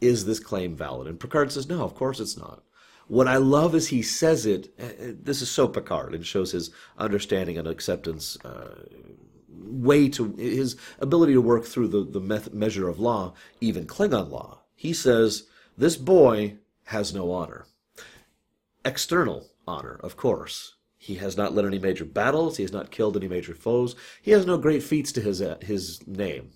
is 0.00 0.26
this 0.26 0.38
claim 0.38 0.76
valid? 0.76 1.09
And 1.09 1.18
Picard 1.18 1.50
says, 1.50 1.68
no, 1.68 1.83
of 1.83 1.95
course 1.95 2.21
it's 2.21 2.37
not. 2.37 2.62
What 3.09 3.26
I 3.26 3.37
love 3.38 3.75
is 3.75 3.88
he 3.88 4.02
says 4.02 4.47
it, 4.47 4.73
eh, 4.78 4.92
eh, 4.99 5.12
this 5.21 5.42
is 5.42 5.50
so 5.50 5.66
Picard 5.66 6.14
and 6.14 6.25
shows 6.25 6.52
his 6.52 6.71
understanding 6.99 7.57
and 7.57 7.66
acceptance, 7.66 8.37
uh, 8.45 8.85
way 9.49 10.09
to 10.11 10.35
his 10.35 10.76
ability 11.00 11.33
to 11.33 11.40
work 11.40 11.64
through 11.64 11.88
the, 11.88 12.04
the 12.04 12.21
method, 12.21 12.54
measure 12.54 12.88
of 12.88 13.00
law, 13.00 13.35
even 13.61 13.87
Klingon 13.87 14.30
law. 14.30 14.61
He 14.76 14.92
says, 14.92 15.49
this 15.76 15.97
boy 15.97 16.59
has 16.85 17.14
no 17.14 17.33
honor. 17.33 17.66
External 18.85 19.49
honor, 19.66 19.99
of 20.02 20.16
course. 20.16 20.75
He 20.99 21.14
has 21.14 21.37
not 21.37 21.55
led 21.55 21.64
any 21.64 21.78
major 21.78 22.05
battles. 22.05 22.57
He 22.57 22.64
has 22.64 22.73
not 22.73 22.90
killed 22.90 23.17
any 23.17 23.28
major 23.28 23.55
foes. 23.55 23.95
He 24.21 24.33
has 24.33 24.45
no 24.45 24.59
great 24.59 24.83
feats 24.83 25.12
to 25.12 25.21
his, 25.21 25.43
his 25.62 26.07
name. 26.07 26.50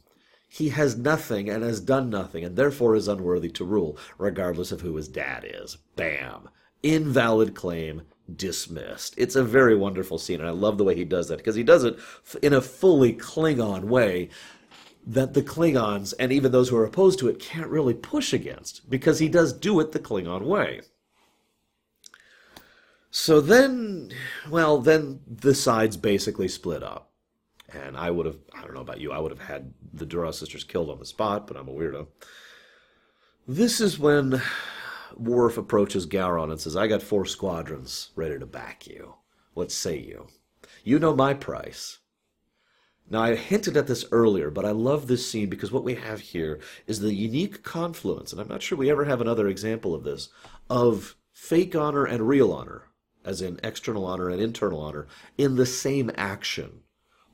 He 0.49 0.69
has 0.71 0.97
nothing 0.97 1.49
and 1.49 1.63
has 1.63 1.81
done 1.81 2.11
nothing, 2.11 2.45
and 2.45 2.57
therefore 2.57 2.95
is 2.95 3.09
unworthy 3.09 3.49
to 3.51 3.65
rule, 3.65 3.97
regardless 4.19 4.71
of 4.71 4.83
who 4.83 4.97
his 4.97 5.09
dad 5.09 5.47
is. 5.49 5.79
Bam. 5.97 6.51
Invalid 6.83 7.55
claim 7.55 8.03
dismissed. 8.37 9.15
It's 9.17 9.37
a 9.37 9.45
very 9.45 9.75
wonderful 9.75 10.19
scene, 10.19 10.41
and 10.41 10.49
I 10.49 10.53
love 10.53 10.77
the 10.77 10.85
way 10.85 10.95
he 10.95 11.05
does 11.05 11.29
that 11.29 11.39
because 11.39 11.55
he 11.55 11.63
does 11.63 11.85
it 11.85 11.97
in 12.43 12.53
a 12.53 12.61
fully 12.61 13.15
Klingon 13.15 13.85
way 13.85 14.29
that 15.07 15.35
the 15.35 15.43
Klingons 15.43 16.15
and 16.19 16.33
even 16.33 16.53
those 16.53 16.69
who 16.69 16.77
are 16.77 16.85
opposed 16.85 17.19
to 17.21 17.29
it 17.29 17.41
can't 17.41 17.69
really 17.69 17.95
push 17.95 18.33
against 18.33 18.89
because 18.89 19.19
he 19.19 19.29
does 19.29 19.53
do 19.53 19.81
it 19.81 19.93
the 19.93 19.99
Klingon 19.99 20.43
way. 20.43 20.81
So 23.15 23.43
then, 23.43 24.11
well, 24.49 24.79
then 24.79 25.21
the 25.27 25.55
sides 25.55 25.99
basically 25.99 26.49
split 26.49 26.83
up. 26.83 27.13
And 27.69 27.95
I 27.95 28.11
would 28.11 28.25
have, 28.25 28.39
I 28.55 28.63
don't 28.63 28.73
know 28.73 28.81
about 28.81 29.01
you, 29.01 29.13
I 29.13 29.19
would 29.19 29.31
have 29.31 29.43
had 29.43 29.75
the 29.93 30.07
Duras 30.07 30.39
sisters 30.39 30.65
killed 30.65 30.89
on 30.89 30.99
the 30.99 31.05
spot, 31.05 31.47
but 31.47 31.59
I'm 31.59 31.69
a 31.69 31.73
weirdo. 31.73 32.07
This 33.47 33.83
is 33.83 33.99
when 33.99 34.41
Worf 35.15 35.59
approaches 35.59 36.07
Gowron 36.07 36.51
and 36.51 36.59
says, 36.59 36.75
I 36.75 36.87
got 36.87 37.03
four 37.03 37.27
squadrons 37.27 38.11
ready 38.17 38.39
to 38.39 38.47
back 38.47 38.87
you. 38.87 39.15
What 39.53 39.71
say 39.71 39.99
you? 39.99 40.29
You 40.83 40.99
know 40.99 41.15
my 41.15 41.35
price. 41.35 41.99
Now, 43.11 43.21
I 43.21 43.35
hinted 43.35 43.77
at 43.77 43.89
this 43.89 44.07
earlier, 44.11 44.51
but 44.51 44.65
I 44.65 44.71
love 44.71 45.07
this 45.07 45.31
scene 45.31 45.51
because 45.51 45.71
what 45.71 45.85
we 45.85 45.97
have 45.97 46.21
here 46.21 46.61
is 46.87 47.01
the 47.01 47.13
unique 47.13 47.63
confluence, 47.63 48.33
and 48.33 48.41
I'm 48.41 48.49
not 48.49 48.63
sure 48.63 48.79
we 48.79 48.91
ever 48.91 49.05
have 49.05 49.21
another 49.21 49.49
example 49.49 49.95
of 49.95 50.03
this, 50.03 50.31
of 50.71 51.15
fake 51.31 51.77
honor 51.77 52.07
and 52.07 52.27
real 52.27 52.53
honor, 52.53 52.89
as 53.25 53.41
in 53.41 53.61
external 53.63 54.05
honor 54.05 54.29
and 54.29 54.41
internal 54.41 54.81
honor, 54.81 55.07
in 55.39 55.57
the 55.57 55.67
same 55.67 56.11
action. 56.17 56.81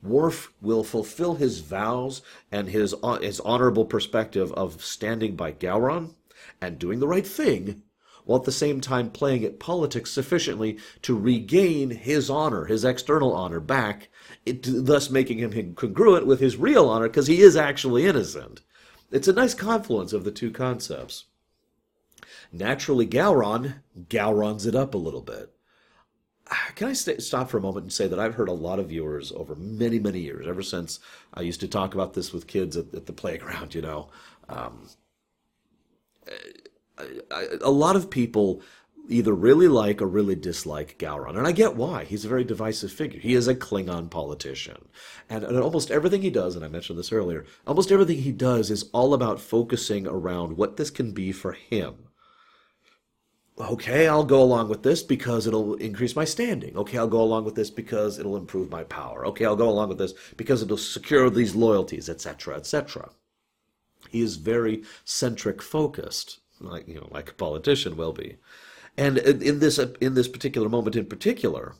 Worf 0.01 0.53
will 0.61 0.83
fulfill 0.83 1.35
his 1.35 1.59
vows 1.59 2.21
and 2.51 2.69
his, 2.69 2.95
his 3.21 3.39
honorable 3.41 3.85
perspective 3.85 4.51
of 4.53 4.83
standing 4.83 5.35
by 5.35 5.51
Gowron 5.51 6.15
and 6.61 6.79
doing 6.79 6.99
the 6.99 7.07
right 7.07 7.27
thing, 7.27 7.83
while 8.23 8.39
at 8.39 8.45
the 8.45 8.51
same 8.51 8.79
time 8.79 9.09
playing 9.09 9.43
at 9.43 9.59
politics 9.59 10.11
sufficiently 10.11 10.77
to 11.01 11.17
regain 11.17 11.89
his 11.89 12.29
honor, 12.29 12.65
his 12.65 12.85
external 12.85 13.33
honor 13.33 13.59
back, 13.59 14.09
it, 14.45 14.63
thus 14.63 15.09
making 15.09 15.39
him 15.39 15.73
congruent 15.73 16.25
with 16.25 16.39
his 16.39 16.55
real 16.55 16.87
honor 16.87 17.07
because 17.07 17.27
he 17.27 17.41
is 17.41 17.57
actually 17.57 18.05
innocent. 18.05 18.61
It's 19.11 19.27
a 19.27 19.33
nice 19.33 19.53
confluence 19.53 20.13
of 20.13 20.23
the 20.23 20.31
two 20.31 20.51
concepts. 20.51 21.25
Naturally, 22.51 23.07
Gowron 23.07 23.81
Gowrons 24.07 24.65
it 24.65 24.75
up 24.75 24.93
a 24.93 24.97
little 24.97 25.21
bit. 25.21 25.51
Can 26.75 26.87
I 26.87 26.93
st- 26.93 27.21
stop 27.21 27.49
for 27.49 27.57
a 27.57 27.61
moment 27.61 27.83
and 27.83 27.93
say 27.93 28.07
that 28.07 28.19
I've 28.19 28.35
heard 28.35 28.49
a 28.49 28.53
lot 28.53 28.79
of 28.79 28.89
viewers 28.89 29.31
over 29.31 29.55
many, 29.55 29.99
many 29.99 30.19
years, 30.19 30.47
ever 30.47 30.61
since 30.61 30.99
I 31.33 31.41
used 31.41 31.59
to 31.61 31.67
talk 31.67 31.93
about 31.93 32.13
this 32.13 32.33
with 32.33 32.47
kids 32.47 32.77
at, 32.77 32.93
at 32.93 33.05
the 33.05 33.13
playground, 33.13 33.75
you 33.75 33.81
know. 33.81 34.09
Um, 34.47 34.87
a 37.63 37.71
lot 37.71 37.95
of 37.95 38.09
people 38.09 38.61
either 39.07 39.33
really 39.33 39.67
like 39.67 40.01
or 40.01 40.07
really 40.07 40.35
dislike 40.35 40.97
Gowron. 40.99 41.37
And 41.37 41.47
I 41.47 41.51
get 41.51 41.75
why. 41.75 42.03
He's 42.03 42.25
a 42.25 42.29
very 42.29 42.43
divisive 42.43 42.91
figure. 42.91 43.19
He 43.19 43.33
is 43.33 43.47
a 43.47 43.55
Klingon 43.55 44.09
politician. 44.09 44.87
And, 45.29 45.43
and, 45.43 45.57
almost 45.57 45.89
everything 45.89 46.21
he 46.21 46.29
does, 46.29 46.55
and 46.55 46.63
I 46.63 46.67
mentioned 46.67 46.99
this 46.99 47.11
earlier, 47.11 47.45
almost 47.65 47.91
everything 47.91 48.19
he 48.19 48.31
does 48.31 48.69
is 48.69 48.89
all 48.93 49.15
about 49.15 49.41
focusing 49.41 50.05
around 50.05 50.57
what 50.57 50.77
this 50.77 50.91
can 50.91 51.11
be 51.11 51.31
for 51.31 51.53
him 51.53 52.08
okay, 53.59 54.07
I'll 54.07 54.23
go 54.23 54.41
along 54.41 54.69
with 54.69 54.83
this 54.83 55.03
because 55.03 55.45
it'll 55.45 55.75
increase 55.75 56.15
my 56.15 56.25
standing. 56.25 56.77
Okay, 56.77 56.97
I'll 56.97 57.07
go 57.07 57.21
along 57.21 57.45
with 57.45 57.55
this 57.55 57.69
because 57.69 58.17
it'll 58.17 58.37
improve 58.37 58.69
my 58.69 58.83
power. 58.83 59.25
Okay, 59.27 59.45
I'll 59.45 59.55
go 59.55 59.69
along 59.69 59.89
with 59.89 59.97
this 59.97 60.13
because 60.37 60.61
it'll 60.61 60.77
secure 60.77 61.29
these 61.29 61.55
loyalties, 61.55 62.09
etc., 62.09 62.55
etc. 62.55 63.09
He 64.09 64.21
is 64.21 64.37
very 64.37 64.83
centric 65.03 65.61
focused, 65.61 66.39
like 66.61 66.87
you 66.87 66.95
know, 66.95 67.09
like 67.11 67.29
a 67.31 67.33
politician 67.33 67.97
will 67.97 68.13
be. 68.13 68.37
And 68.97 69.17
in 69.17 69.59
this 69.59 69.77
in 69.77 70.13
this 70.13 70.27
particular 70.27 70.69
moment 70.69 70.95
in 70.95 71.05
particular, 71.05 71.75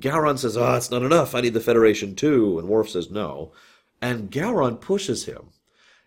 Gowron 0.00 0.38
says, 0.38 0.56
"Ah, 0.56 0.74
oh, 0.74 0.76
it's 0.76 0.90
not 0.90 1.02
enough. 1.02 1.34
I 1.34 1.40
need 1.40 1.54
the 1.54 1.60
Federation 1.60 2.14
too." 2.14 2.58
And 2.58 2.68
Worf 2.68 2.90
says, 2.90 3.10
"No." 3.10 3.52
And 4.00 4.30
Gowron 4.30 4.80
pushes 4.80 5.24
him 5.24 5.50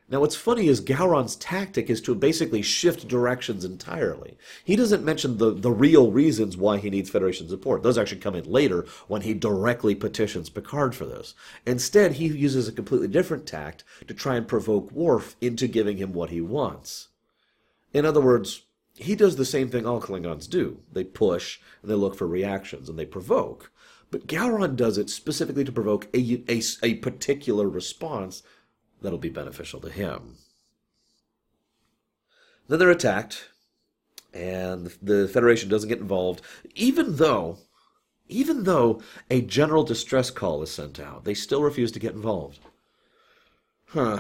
now, 0.10 0.22
what's 0.22 0.38
funny 0.38 0.70
is 0.70 0.80
Gowron's 0.80 1.36
tactic 1.36 1.90
is 1.90 2.00
to 2.02 2.16
basically 2.16 2.62
shift 2.62 3.10
directions 3.10 3.66
entirely. 3.66 4.38
He 4.64 4.78
doesn't 4.78 5.04
mention 5.04 5.38
the, 5.38 5.52
the 5.52 5.72
real 5.72 6.12
reasons 6.12 6.56
why 6.56 6.78
he 6.78 6.90
needs 6.90 7.10
Federation 7.10 7.50
support. 7.50 7.84
Those 7.84 7.98
actually 7.98 8.22
come 8.22 8.36
in 8.36 8.50
later 8.50 8.86
when 9.10 9.24
he 9.24 9.34
directly 9.34 9.96
petitions 9.96 10.50
Picard 10.50 10.96
for 10.96 11.06
this. 11.06 11.34
Instead, 11.66 12.14
he 12.14 12.28
uses 12.28 12.70
a 12.70 12.72
completely 12.72 13.10
different 13.10 13.46
tact 13.46 13.84
to 14.08 14.14
try 14.14 14.38
and 14.38 14.48
provoke 14.48 14.90
Worf 14.94 15.36
into 15.42 15.68
giving 15.68 15.98
him 15.98 16.14
what 16.14 16.30
he 16.30 16.40
wants. 16.40 17.10
In 17.94 18.06
other 18.06 18.22
words, 18.22 18.62
he 18.96 19.14
does 19.14 19.36
the 19.36 19.44
same 19.44 19.70
thing 19.70 19.86
all 19.86 20.02
Klingons 20.02 20.50
do. 20.50 20.80
They 20.90 21.04
push, 21.04 21.60
and 21.82 21.92
they 21.92 21.96
look 21.96 22.16
for 22.16 22.28
reactions, 22.28 22.88
and 22.88 22.98
they 22.98 23.06
provoke. 23.06 23.72
But 24.10 24.28
Gowron 24.28 24.78
does 24.78 24.98
it 24.98 25.10
specifically 25.10 25.66
to 25.66 25.72
provoke 25.72 26.08
a, 26.14 26.44
a, 26.48 26.62
a 26.82 26.96
particular 26.96 27.68
response 27.68 28.42
that'll 29.02 29.18
be 29.18 29.30
beneficial 29.30 29.80
to 29.82 29.90
him. 29.90 30.36
Then 32.68 32.80
they're 32.80 32.92
attacked, 32.92 33.50
and 34.34 34.88
the 35.02 35.28
Federation 35.28 35.70
doesn't 35.70 35.90
get 35.90 36.00
involved, 36.00 36.42
even 36.76 37.16
though, 37.16 37.60
even 38.28 38.64
though 38.64 39.02
a 39.30 39.42
general 39.42 39.84
distress 39.84 40.30
call 40.30 40.62
is 40.62 40.72
sent 40.72 41.00
out. 41.00 41.24
They 41.24 41.34
still 41.34 41.64
refuse 41.64 41.92
to 41.94 42.00
get 42.00 42.14
involved. 42.14 42.60
Huh. 43.90 44.20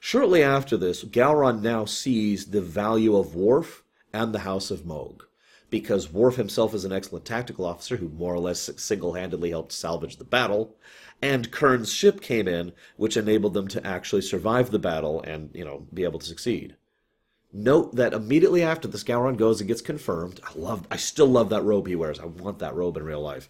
Shortly 0.00 0.42
after 0.42 0.76
this, 0.76 1.04
Gowron 1.04 1.62
now 1.62 1.84
sees 1.84 2.46
the 2.46 2.60
value 2.60 3.16
of 3.16 3.36
Worf 3.36 3.84
and 4.12 4.34
the 4.34 4.40
House 4.40 4.72
of 4.72 4.84
Mogh 4.84 5.22
because 5.72 6.12
Worf 6.12 6.36
himself 6.36 6.74
is 6.74 6.84
an 6.84 6.92
excellent 6.92 7.24
tactical 7.24 7.64
officer 7.64 7.96
who 7.96 8.10
more 8.10 8.34
or 8.34 8.38
less 8.38 8.70
single 8.76 9.14
handedly 9.14 9.48
helped 9.50 9.72
salvage 9.72 10.18
the 10.18 10.24
battle, 10.24 10.76
and 11.22 11.50
Kurn's 11.50 11.90
ship 11.90 12.20
came 12.20 12.46
in, 12.46 12.74
which 12.98 13.16
enabled 13.16 13.54
them 13.54 13.68
to 13.68 13.84
actually 13.84 14.20
survive 14.20 14.70
the 14.70 14.78
battle 14.78 15.22
and, 15.22 15.48
you 15.54 15.64
know, 15.64 15.86
be 15.94 16.04
able 16.04 16.18
to 16.18 16.26
succeed. 16.26 16.76
Note 17.54 17.96
that 17.96 18.12
immediately 18.12 18.62
after 18.62 18.86
the 18.86 18.98
Gowron 18.98 19.38
goes 19.38 19.62
and 19.62 19.68
gets 19.68 19.80
confirmed, 19.80 20.40
I 20.44 20.50
love 20.58 20.86
I 20.90 20.96
still 20.96 21.26
love 21.26 21.48
that 21.48 21.64
robe 21.64 21.86
he 21.86 21.96
wears. 21.96 22.20
I 22.20 22.26
want 22.26 22.58
that 22.58 22.74
robe 22.74 22.98
in 22.98 23.04
real 23.04 23.22
life. 23.22 23.48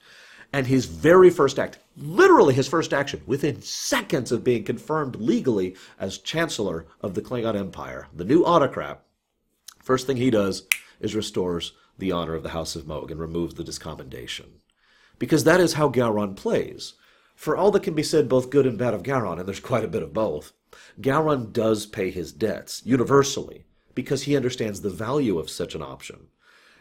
And 0.52 0.68
his 0.68 0.84
very 0.84 1.28
first 1.28 1.58
act, 1.58 1.78
literally 1.96 2.54
his 2.54 2.68
first 2.68 2.94
action, 2.94 3.22
within 3.26 3.62
seconds 3.62 4.30
of 4.30 4.44
being 4.44 4.62
confirmed 4.62 5.16
legally 5.16 5.74
as 5.98 6.18
Chancellor 6.18 6.86
of 7.00 7.14
the 7.14 7.22
Klingon 7.22 7.56
Empire, 7.56 8.06
the 8.14 8.24
new 8.24 8.44
autocrat, 8.44 9.02
first 9.82 10.06
thing 10.06 10.18
he 10.18 10.30
does 10.30 10.68
is 11.00 11.16
restores 11.16 11.72
the 12.02 12.12
honor 12.12 12.34
of 12.34 12.42
the 12.42 12.48
House 12.48 12.74
of 12.74 12.86
Mogh 12.86 13.12
and 13.12 13.20
removes 13.20 13.54
the 13.54 13.62
discommendation. 13.62 14.58
Because 15.20 15.44
that 15.44 15.60
is 15.60 15.74
how 15.74 15.88
Gowron 15.88 16.34
plays. 16.34 16.94
For 17.36 17.56
all 17.56 17.70
that 17.70 17.84
can 17.84 17.94
be 17.94 18.02
said 18.02 18.28
both 18.28 18.50
good 18.50 18.66
and 18.66 18.76
bad 18.76 18.92
of 18.92 19.04
Gowron, 19.04 19.38
and 19.38 19.46
there's 19.46 19.60
quite 19.60 19.84
a 19.84 19.88
bit 19.88 20.02
of 20.02 20.12
both, 20.12 20.52
Gowron 21.00 21.52
does 21.52 21.86
pay 21.86 22.10
his 22.10 22.32
debts, 22.32 22.82
universally, 22.84 23.64
because 23.94 24.24
he 24.24 24.36
understands 24.36 24.80
the 24.80 24.90
value 24.90 25.38
of 25.38 25.48
such 25.48 25.76
an 25.76 25.82
option. 25.82 26.26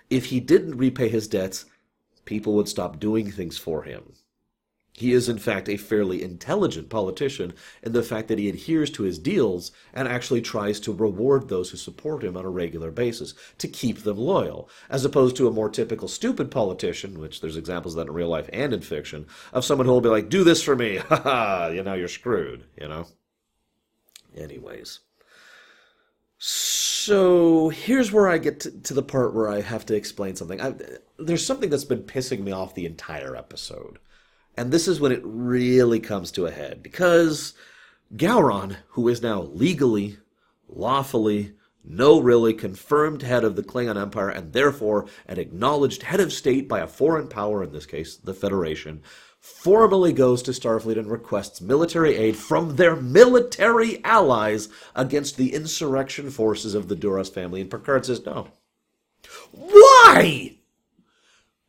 If 0.10 0.26
he 0.26 0.40
didn't 0.40 0.78
repay 0.78 1.08
his 1.08 1.28
debts, 1.28 1.66
people 2.26 2.54
would 2.54 2.68
stop 2.68 3.00
doing 3.00 3.32
things 3.32 3.60
for 3.60 3.84
him. 3.84 4.14
He 5.02 5.14
is, 5.14 5.28
in 5.28 5.40
fact, 5.40 5.68
a 5.68 5.78
fairly 5.78 6.22
intelligent 6.22 6.88
politician 6.88 7.54
in 7.82 7.92
the 7.92 8.04
fact 8.04 8.28
that 8.28 8.38
he 8.38 8.48
adheres 8.48 8.92
to 8.92 9.02
his 9.02 9.18
deals 9.18 9.72
and 9.96 10.08
actually 10.08 10.42
tries 10.42 10.80
to 10.82 10.94
reward 10.94 11.50
those 11.50 11.72
who 11.72 11.78
support 11.78 12.24
him 12.24 12.38
on 12.38 12.46
a 12.46 12.50
regular 12.52 12.92
basis 12.92 13.34
to 13.58 13.68
keep 13.68 14.04
them 14.04 14.20
loyal, 14.20 14.70
as 14.92 15.04
opposed 15.04 15.36
to 15.38 15.48
a 15.48 15.52
more 15.52 15.72
typical 15.72 16.08
stupid 16.08 16.52
politician, 16.52 17.20
which 17.20 17.42
there's 17.42 17.58
examples 17.58 17.96
of 17.96 17.98
that 17.98 18.12
in 18.12 18.14
real 18.14 18.28
life 18.28 18.48
and 18.54 18.74
in 18.74 18.82
fiction, 18.82 19.26
of 19.52 19.66
someone 19.66 19.88
who 19.88 19.92
will 19.92 20.02
be 20.02 20.10
like, 20.10 20.30
do 20.30 20.44
this 20.44 20.62
for 20.62 20.76
me, 20.76 20.98
ha 21.10 21.16
ha, 21.16 21.68
you 21.70 21.82
know, 21.82 21.96
you're 21.96 22.08
screwed, 22.08 22.66
you 22.80 22.88
know? 22.88 23.08
Anyways. 24.38 25.00
So 26.38 27.70
here's 27.70 28.12
where 28.12 28.28
I 28.28 28.38
get 28.38 28.60
to, 28.60 28.72
to 28.72 28.94
the 28.94 29.02
part 29.02 29.34
where 29.34 29.50
I 29.50 29.62
have 29.62 29.88
to 29.88 29.96
explain 29.96 30.36
something. 30.36 30.62
I, 30.62 30.76
there's 31.18 31.44
something 31.44 31.72
that's 31.72 31.86
been 31.86 32.04
pissing 32.04 32.42
me 32.42 32.52
off 32.52 32.76
the 32.76 32.86
entire 32.86 33.36
episode. 33.36 33.98
And 34.58 34.72
this 34.72 34.88
is 34.88 35.00
when 35.00 35.12
it 35.12 35.22
really 35.24 36.00
comes 36.00 36.32
to 36.32 36.46
a 36.46 36.52
head 36.52 36.84
because 36.84 37.54
Gowron, 38.16 38.78
who 38.90 39.08
is 39.08 39.22
now 39.22 39.42
legally, 39.42 40.18
lawfully, 40.68 41.54
no 41.84 42.20
really 42.20 42.54
confirmed 42.54 43.22
head 43.22 43.44
of 43.44 43.56
the 43.56 43.64
Klingon 43.64 44.00
Empire 44.00 44.30
and 44.30 44.54
therefore 44.54 45.08
an 45.28 45.40
acknowledged 45.40 46.04
head 46.04 46.20
of 46.20 46.34
state 46.34 46.68
by 46.68 46.80
a 46.80 46.88
foreign 46.88 47.28
power, 47.28 47.64
in 47.64 47.72
this 47.72 47.86
case 47.86 48.18
the 48.18 48.34
Federation, 48.34 49.02
formally 49.40 50.14
goes 50.14 50.44
to 50.44 50.52
Starfleet 50.52 51.00
and 51.00 51.10
requests 51.10 51.62
military 51.62 52.16
aid 52.16 52.36
from 52.36 52.76
their 52.76 52.96
military 52.96 54.04
allies 54.04 54.70
against 54.96 55.38
the 55.38 55.54
insurrection 55.54 56.30
forces 56.30 56.76
of 56.76 56.88
the 56.88 56.96
Duras 56.96 57.30
family. 57.30 57.62
And 57.62 57.72
Picard 57.72 58.06
says, 58.06 58.24
no. 58.26 58.50
Why? 59.52 60.58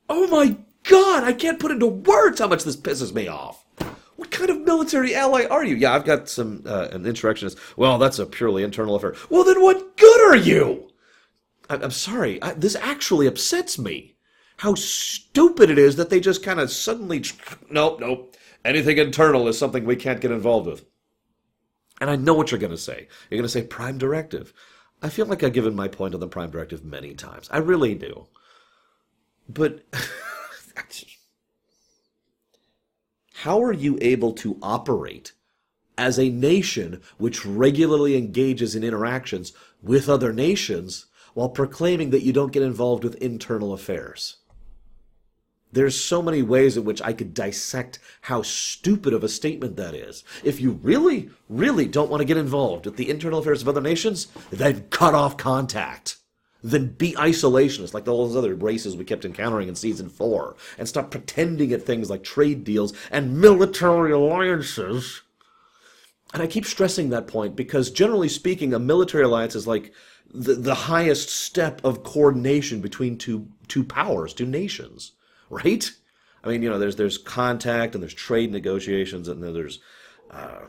Oh 0.08 0.26
my 0.26 0.58
God, 0.92 1.24
I 1.24 1.32
can't 1.32 1.58
put 1.58 1.70
into 1.70 1.86
words 1.86 2.38
how 2.38 2.48
much 2.48 2.64
this 2.64 2.76
pisses 2.76 3.14
me 3.14 3.26
off. 3.26 3.64
What 4.16 4.30
kind 4.30 4.50
of 4.50 4.60
military 4.60 5.14
ally 5.14 5.46
are 5.46 5.64
you? 5.64 5.74
Yeah, 5.74 5.94
I've 5.94 6.04
got 6.04 6.28
some 6.28 6.64
uh, 6.66 6.88
an 6.92 7.06
insurrectionist. 7.06 7.58
Well, 7.78 7.96
that's 7.96 8.18
a 8.18 8.26
purely 8.26 8.62
internal 8.62 8.96
affair. 8.96 9.14
Well, 9.30 9.42
then 9.42 9.62
what 9.62 9.96
good 9.96 10.20
are 10.20 10.36
you? 10.36 10.90
I, 11.70 11.76
am 11.76 11.90
sorry. 11.92 12.42
I, 12.42 12.52
this 12.52 12.76
actually 12.76 13.26
upsets 13.26 13.78
me. 13.78 14.16
How 14.58 14.74
stupid 14.74 15.70
it 15.70 15.78
is 15.78 15.96
that 15.96 16.10
they 16.10 16.20
just 16.20 16.42
kind 16.42 16.60
of 16.60 16.70
suddenly. 16.70 17.24
Nope, 17.70 17.98
nope. 17.98 18.36
Anything 18.62 18.98
internal 18.98 19.48
is 19.48 19.56
something 19.56 19.86
we 19.86 19.96
can't 19.96 20.20
get 20.20 20.30
involved 20.30 20.66
with. 20.66 20.84
And 22.02 22.10
I 22.10 22.16
know 22.16 22.34
what 22.34 22.50
you're 22.50 22.60
going 22.60 22.70
to 22.70 22.76
say. 22.76 23.08
You're 23.30 23.38
going 23.38 23.44
to 23.44 23.48
say 23.48 23.62
Prime 23.62 23.96
Directive. 23.96 24.52
I 25.00 25.08
feel 25.08 25.24
like 25.24 25.42
I've 25.42 25.54
given 25.54 25.74
my 25.74 25.88
point 25.88 26.12
on 26.12 26.20
the 26.20 26.28
Prime 26.28 26.50
Directive 26.50 26.84
many 26.84 27.14
times. 27.14 27.48
I 27.50 27.58
really 27.58 27.94
do. 27.94 28.26
But. 29.48 29.86
How 33.34 33.62
are 33.62 33.72
you 33.72 33.98
able 34.00 34.32
to 34.34 34.58
operate 34.62 35.32
as 35.98 36.18
a 36.18 36.28
nation 36.30 37.00
which 37.18 37.44
regularly 37.44 38.16
engages 38.16 38.74
in 38.74 38.84
interactions 38.84 39.52
with 39.82 40.08
other 40.08 40.32
nations 40.32 41.06
while 41.34 41.48
proclaiming 41.48 42.10
that 42.10 42.22
you 42.22 42.32
don't 42.32 42.52
get 42.52 42.62
involved 42.62 43.02
with 43.02 43.16
internal 43.16 43.72
affairs? 43.72 44.36
There's 45.72 45.98
so 45.98 46.20
many 46.20 46.42
ways 46.42 46.76
in 46.76 46.84
which 46.84 47.00
I 47.00 47.14
could 47.14 47.32
dissect 47.32 47.98
how 48.20 48.42
stupid 48.42 49.14
of 49.14 49.24
a 49.24 49.28
statement 49.28 49.76
that 49.76 49.94
is. 49.94 50.22
If 50.44 50.60
you 50.60 50.72
really, 50.82 51.30
really 51.48 51.86
don't 51.86 52.10
want 52.10 52.20
to 52.20 52.26
get 52.26 52.36
involved 52.36 52.84
with 52.84 52.96
the 52.96 53.08
internal 53.08 53.38
affairs 53.38 53.62
of 53.62 53.68
other 53.68 53.80
nations, 53.80 54.28
then 54.50 54.86
cut 54.90 55.14
off 55.14 55.38
contact. 55.38 56.18
Then 56.62 56.88
be 56.88 57.12
isolationist 57.12 57.94
like 57.94 58.06
all 58.06 58.26
those 58.26 58.36
other 58.36 58.54
races 58.54 58.96
we 58.96 59.04
kept 59.04 59.24
encountering 59.24 59.68
in 59.68 59.74
season 59.74 60.08
four, 60.08 60.56
and 60.78 60.88
stop 60.88 61.10
pretending 61.10 61.72
at 61.72 61.82
things 61.82 62.10
like 62.10 62.22
trade 62.22 62.64
deals 62.64 62.92
and 63.10 63.40
military 63.40 64.12
alliances. 64.12 65.22
And 66.32 66.42
I 66.42 66.46
keep 66.46 66.64
stressing 66.64 67.10
that 67.10 67.26
point 67.26 67.56
because, 67.56 67.90
generally 67.90 68.28
speaking, 68.28 68.72
a 68.72 68.78
military 68.78 69.24
alliance 69.24 69.54
is 69.54 69.66
like 69.66 69.92
the, 70.32 70.54
the 70.54 70.74
highest 70.74 71.28
step 71.28 71.84
of 71.84 72.04
coordination 72.04 72.80
between 72.80 73.18
two 73.18 73.48
two 73.68 73.84
powers, 73.84 74.32
two 74.32 74.46
nations 74.46 75.12
right? 75.52 75.92
I 76.42 76.48
mean, 76.48 76.62
you 76.62 76.70
know, 76.70 76.78
there's 76.78 76.96
there's 76.96 77.18
contact 77.18 77.94
and 77.94 78.02
there's 78.02 78.14
trade 78.14 78.50
negotiations 78.50 79.28
and 79.28 79.40
then 79.42 79.52
there's 79.52 79.78
uh, 80.30 80.62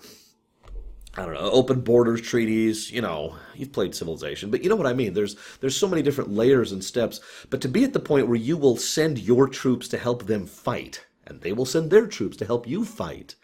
I 1.15 1.25
don't 1.25 1.35
know, 1.35 1.51
open 1.51 1.81
borders 1.81 2.21
treaties. 2.21 2.91
You 2.91 3.01
know, 3.01 3.35
you've 3.53 3.71
played 3.71 3.93
Civilization, 3.93 4.49
but 4.49 4.63
you 4.63 4.69
know 4.69 4.75
what 4.75 4.87
I 4.87 4.93
mean. 4.93 5.13
There's 5.13 5.35
there's 5.59 5.77
so 5.77 5.87
many 5.87 6.01
different 6.01 6.31
layers 6.31 6.71
and 6.71 6.83
steps. 6.83 7.19
But 7.51 7.61
to 7.61 7.67
be 7.67 7.83
at 7.83 7.93
the 7.93 7.99
point 7.99 8.27
where 8.27 8.35
you 8.35 8.57
will 8.57 8.77
send 8.77 9.19
your 9.19 9.47
troops 9.47 9.87
to 9.89 9.99
help 9.99 10.25
them 10.25 10.47
fight, 10.47 11.05
and 11.27 11.41
they 11.41 11.53
will 11.53 11.67
send 11.67 11.91
their 11.91 12.07
troops 12.07 12.35
to 12.37 12.45
help 12.45 12.67
you 12.67 12.83
fight, 12.83 13.35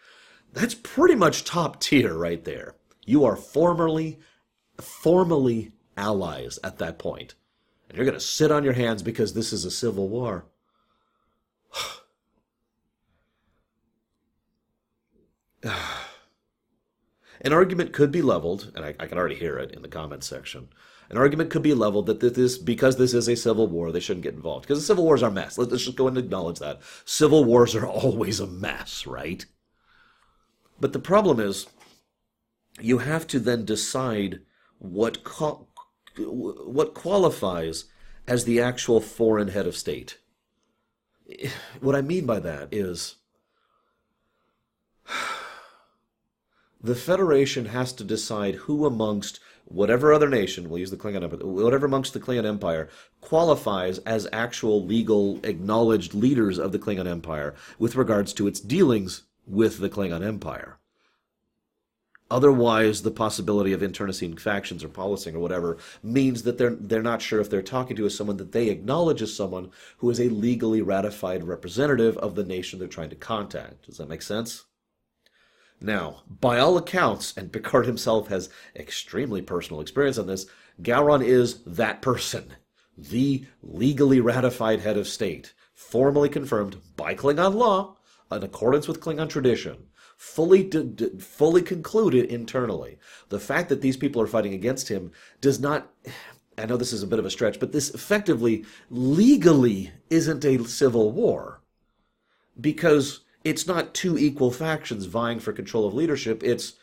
that's 0.52 0.74
pretty 0.74 1.14
much 1.14 1.44
top 1.44 1.80
tier 1.80 2.14
right 2.14 2.44
there. 2.44 2.74
You 3.06 3.24
are 3.24 3.36
formally, 3.36 4.18
formally 4.78 5.70
allies 5.96 6.58
at 6.64 6.78
that 6.78 6.98
point, 6.98 7.34
and 7.88 7.96
you're 7.96 8.06
going 8.06 8.18
to 8.18 8.20
sit 8.20 8.50
on 8.50 8.64
your 8.64 8.72
hands 8.72 9.04
because 9.04 9.32
this 9.32 9.52
is 9.52 9.64
a 9.64 9.70
civil 9.70 10.08
war. 10.08 10.46
An 17.42 17.52
argument 17.52 17.92
could 17.92 18.12
be 18.12 18.22
leveled, 18.22 18.72
and 18.74 18.84
I, 18.84 18.94
I, 19.00 19.06
can 19.06 19.16
already 19.16 19.34
hear 19.34 19.58
it 19.58 19.72
in 19.72 19.82
the 19.82 19.88
comments 19.88 20.26
section. 20.26 20.68
An 21.08 21.16
argument 21.16 21.50
could 21.50 21.62
be 21.62 21.74
leveled 21.74 22.06
that 22.06 22.20
this, 22.20 22.58
because 22.58 22.96
this 22.96 23.14
is 23.14 23.28
a 23.28 23.34
civil 23.34 23.66
war, 23.66 23.90
they 23.90 24.00
shouldn't 24.00 24.24
get 24.24 24.34
involved. 24.34 24.66
Because 24.66 24.78
the 24.78 24.86
civil 24.86 25.04
wars 25.04 25.22
are 25.22 25.30
a 25.30 25.32
mess. 25.32 25.56
Let's 25.56 25.84
just 25.84 25.96
go 25.96 26.06
and 26.06 26.18
acknowledge 26.18 26.58
that. 26.58 26.80
Civil 27.04 27.44
wars 27.44 27.74
are 27.74 27.86
always 27.86 28.40
a 28.40 28.46
mess, 28.46 29.06
right? 29.06 29.44
But 30.78 30.92
the 30.92 30.98
problem 30.98 31.40
is, 31.40 31.66
you 32.80 32.98
have 32.98 33.26
to 33.28 33.38
then 33.38 33.64
decide 33.64 34.40
what 34.78 35.18
what 36.16 36.94
qualifies 36.94 37.84
as 38.26 38.44
the 38.44 38.60
actual 38.60 39.00
foreign 39.00 39.48
head 39.48 39.66
of 39.66 39.76
state. 39.76 40.18
What 41.80 41.94
I 41.94 42.02
mean 42.02 42.26
by 42.26 42.40
that 42.40 42.68
is 42.72 43.16
the 46.82 46.94
Federation 46.94 47.66
has 47.66 47.92
to 47.94 48.04
decide 48.04 48.54
who 48.54 48.86
amongst 48.86 49.40
whatever 49.64 50.12
other 50.12 50.28
nation, 50.28 50.68
we'll 50.68 50.78
use 50.78 50.90
the 50.90 50.96
Klingon 50.96 51.22
Empire, 51.22 51.46
whatever 51.46 51.86
amongst 51.86 52.12
the 52.12 52.20
Klingon 52.20 52.46
Empire 52.46 52.88
qualifies 53.20 53.98
as 53.98 54.26
actual 54.32 54.84
legal 54.84 55.38
acknowledged 55.44 56.14
leaders 56.14 56.58
of 56.58 56.72
the 56.72 56.78
Klingon 56.78 57.06
Empire 57.06 57.54
with 57.78 57.96
regards 57.96 58.32
to 58.34 58.46
its 58.46 58.60
dealings 58.60 59.22
with 59.46 59.78
the 59.78 59.90
Klingon 59.90 60.24
Empire. 60.24 60.78
Otherwise, 62.30 63.02
the 63.02 63.10
possibility 63.10 63.72
of 63.72 63.82
internecine 63.82 64.36
factions 64.36 64.84
or 64.84 64.88
policing 64.88 65.34
or 65.34 65.40
whatever 65.40 65.78
means 66.00 66.44
that 66.44 66.58
they're 66.58 66.76
they're 66.76 67.02
not 67.02 67.20
sure 67.20 67.40
if 67.40 67.50
they're 67.50 67.60
talking 67.60 67.96
to 67.96 68.06
as 68.06 68.16
someone 68.16 68.36
that 68.36 68.52
they 68.52 68.68
acknowledge 68.68 69.20
as 69.20 69.34
someone 69.34 69.70
who 69.98 70.08
is 70.10 70.20
a 70.20 70.28
legally 70.28 70.80
ratified 70.80 71.42
representative 71.42 72.16
of 72.18 72.36
the 72.36 72.44
nation 72.44 72.78
they're 72.78 72.86
trying 72.86 73.10
to 73.10 73.16
contact. 73.16 73.86
Does 73.86 73.98
that 73.98 74.08
make 74.08 74.22
sense? 74.22 74.64
Now, 75.80 76.22
by 76.28 76.58
all 76.58 76.76
accounts, 76.76 77.34
and 77.36 77.52
Picard 77.52 77.86
himself 77.86 78.28
has 78.28 78.50
extremely 78.76 79.40
personal 79.40 79.80
experience 79.80 80.18
on 80.18 80.26
this, 80.26 80.46
Gowron 80.82 81.24
is 81.24 81.62
that 81.64 82.02
person. 82.02 82.54
The 82.96 83.46
legally 83.62 84.20
ratified 84.20 84.80
head 84.80 84.98
of 84.98 85.08
state, 85.08 85.54
formally 85.72 86.28
confirmed 86.28 86.76
by 86.96 87.14
Klingon 87.14 87.54
law, 87.54 87.96
in 88.30 88.42
accordance 88.42 88.86
with 88.86 89.00
Klingon 89.00 89.28
tradition, 89.28 89.86
fully 90.16 90.62
d- 90.62 90.82
d- 90.82 91.18
fully 91.18 91.62
concluded 91.62 92.26
internally. 92.26 92.98
The 93.30 93.40
fact 93.40 93.70
that 93.70 93.80
these 93.80 93.96
people 93.96 94.20
are 94.20 94.26
fighting 94.26 94.52
against 94.52 94.88
him 94.88 95.12
does 95.40 95.58
not 95.60 95.90
I 96.58 96.66
know 96.66 96.76
this 96.76 96.92
is 96.92 97.02
a 97.02 97.06
bit 97.06 97.18
of 97.18 97.24
a 97.24 97.30
stretch, 97.30 97.58
but 97.58 97.72
this 97.72 97.88
effectively 97.94 98.66
legally 98.90 99.92
isn't 100.10 100.44
a 100.44 100.62
civil 100.64 101.10
war. 101.10 101.62
Because 102.60 103.20
it's 103.44 103.66
not 103.66 103.94
two 103.94 104.18
equal 104.18 104.50
factions 104.50 105.06
vying 105.06 105.40
for 105.40 105.52
control 105.52 105.86
of 105.86 105.94
leadership. 105.94 106.42
It's 106.42 106.74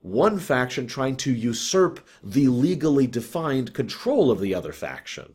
one 0.00 0.38
faction 0.38 0.86
trying 0.86 1.16
to 1.16 1.32
usurp 1.32 2.06
the 2.22 2.48
legally 2.48 3.06
defined 3.06 3.74
control 3.74 4.30
of 4.30 4.40
the 4.40 4.54
other 4.54 4.72
faction. 4.72 5.34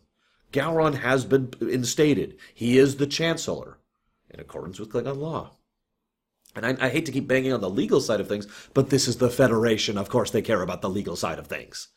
Gowron 0.54 0.96
has 0.96 1.26
been 1.26 1.52
instated. 1.60 2.38
He 2.54 2.78
is 2.78 2.96
the 2.96 3.08
Chancellor, 3.08 3.80
in 4.30 4.40
accordance 4.40 4.80
with 4.80 4.92
Klingon 4.92 5.18
law. 5.18 5.52
And 6.56 6.66
I, 6.66 6.78
I, 6.80 6.90
hate 6.90 7.08
to 7.08 7.12
keep 7.12 7.28
banging 7.28 7.52
on 7.52 7.62
the 7.62 7.70
legal 7.70 8.00
side 8.00 8.20
of 8.20 8.28
things, 8.28 8.48
but 8.76 8.92
this 8.92 9.08
is 9.08 9.18
the 9.18 9.32
Federation. 9.32 9.98
Of 9.98 10.10
course, 10.10 10.30
they 10.30 10.44
care 10.44 10.62
about 10.62 10.82
the 10.82 10.90
legal 10.90 11.16
side 11.16 11.40
of 11.40 11.48
things. 11.48 11.88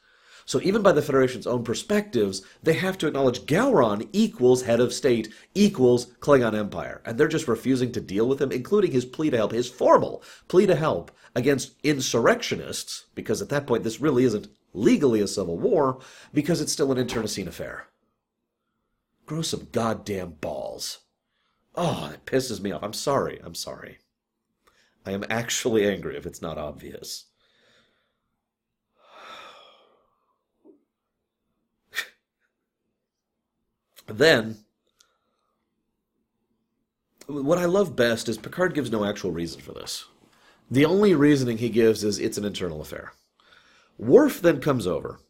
So 0.47 0.61
even 0.63 0.81
by 0.81 0.93
the 0.93 1.03
Federation's 1.03 1.47
own 1.47 1.65
perspectives, 1.65 2.43
they 2.63 2.75
have 2.75 2.97
to 2.99 3.09
acknowledge 3.09 3.47
Gowron 3.47 4.09
equals 4.13 4.63
head 4.63 4.79
of 4.79 4.93
state 4.93 5.35
equals 5.57 6.07
Klingon 6.21 6.55
Empire. 6.55 7.03
And 7.05 7.19
they're 7.19 7.27
just 7.27 7.49
refusing 7.49 7.91
to 7.93 8.01
deal 8.01 8.29
with 8.29 8.41
him, 8.41 8.53
including 8.53 8.93
his 8.93 9.05
plea 9.05 9.31
to 9.31 9.37
help, 9.37 9.51
his 9.51 9.69
formal 9.69 10.23
plea 10.47 10.67
to 10.67 10.77
help 10.77 11.11
against 11.35 11.75
insurrectionists, 11.83 13.07
because 13.17 13.43
at 13.43 13.49
that 13.49 13.67
point 13.67 13.83
this 13.83 14.01
really 14.01 14.23
isn't 14.23 14.49
legally 14.73 15.21
a 15.21 15.27
civil 15.27 15.59
war, 15.59 15.99
because 16.33 16.61
it's 16.61 16.73
still 16.73 16.93
an 16.93 16.99
internecine 16.99 17.49
affair. 17.49 17.89
Grow 19.27 19.43
some 19.43 19.67
goddamn 19.73 20.37
balls. 20.41 21.01
Oh, 21.75 22.13
it 22.15 22.25
pisses 22.25 22.61
me 22.61 22.71
off. 22.71 22.85
I'm 22.85 22.93
sorry. 22.93 23.41
I'm 23.43 23.57
sorry. 23.57 23.99
I 25.05 25.11
am 25.11 25.25
actually 25.29 25.89
angry 25.89 26.17
if 26.17 26.25
it's 26.25 26.41
not 26.41 26.57
obvious. 26.57 27.25
Then, 34.07 34.59
what 37.27 37.59
I 37.59 37.65
love 37.65 37.97
best 37.97 38.29
is 38.29 38.39
Picard 38.39 38.75
gives 38.75 38.91
no 38.91 39.05
actual 39.05 39.33
reason 39.33 39.61
for 39.61 39.73
this. 39.73 40.07
The 40.71 40.85
only 40.85 41.15
reasoning 41.15 41.59
he 41.59 41.69
gives 41.69 42.05
is 42.05 42.19
it's 42.19 42.39
an 42.39 42.45
internal 42.45 42.81
affair. 42.81 43.13
Worf 43.99 44.41
then 44.43 44.61
comes 44.61 44.87
over, 44.87 45.21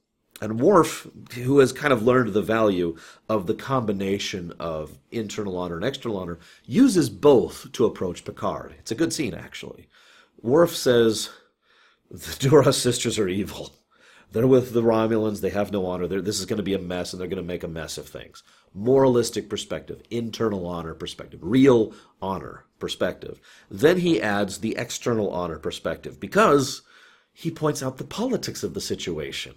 and 0.41 0.61
Worf, 0.61 1.07
who 1.35 1.59
has 1.61 1.73
kind 1.73 1.93
of 1.93 2.03
learned 2.03 2.33
the 2.33 2.43
value 2.43 2.97
of 3.29 3.47
the 3.47 3.55
combination 3.55 4.53
of 4.59 4.99
internal 5.11 5.57
honor 5.57 5.77
and 5.77 5.85
external 5.85 6.19
honor, 6.19 6.39
uses 6.65 7.09
both 7.09 7.71
to 7.73 7.87
approach 7.87 8.25
Picard. 8.25 8.75
It's 8.79 8.91
a 8.91 8.97
good 8.97 9.13
scene, 9.13 9.35
actually. 9.35 9.89
Worf 10.43 10.75
says, 10.75 11.31
The 12.11 12.37
Duras 12.39 12.81
sisters 12.81 13.19
are 13.19 13.29
evil. 13.29 13.75
They're 14.33 14.47
with 14.47 14.73
the 14.73 14.83
Romulans. 14.83 15.41
They 15.41 15.51
have 15.51 15.73
no 15.73 15.87
honor. 15.87 16.07
They're, 16.07 16.21
this 16.21 16.41
is 16.41 16.47
going 16.47 16.59
to 16.59 16.63
be 16.63 16.75
a 16.75 16.79
mess, 16.79 17.13
and 17.13 17.21
they're 17.21 17.29
going 17.29 17.43
to 17.43 17.47
make 17.47 17.65
a 17.65 17.69
mess 17.69 17.97
of 17.97 18.09
things. 18.09 18.43
Moralistic 18.75 19.49
perspective, 19.49 20.03
internal 20.11 20.67
honor 20.67 20.95
perspective, 20.95 21.41
real 21.43 21.95
honor 22.21 22.65
perspective. 22.79 23.41
Then 23.71 23.99
he 23.99 24.21
adds 24.21 24.59
the 24.59 24.77
external 24.77 25.31
honor 25.31 25.59
perspective 25.59 26.21
because 26.21 26.83
he 27.33 27.51
points 27.51 27.83
out 27.83 27.99
the 27.99 28.05
politics 28.05 28.63
of 28.63 28.75
the 28.75 28.81
situation. 28.81 29.55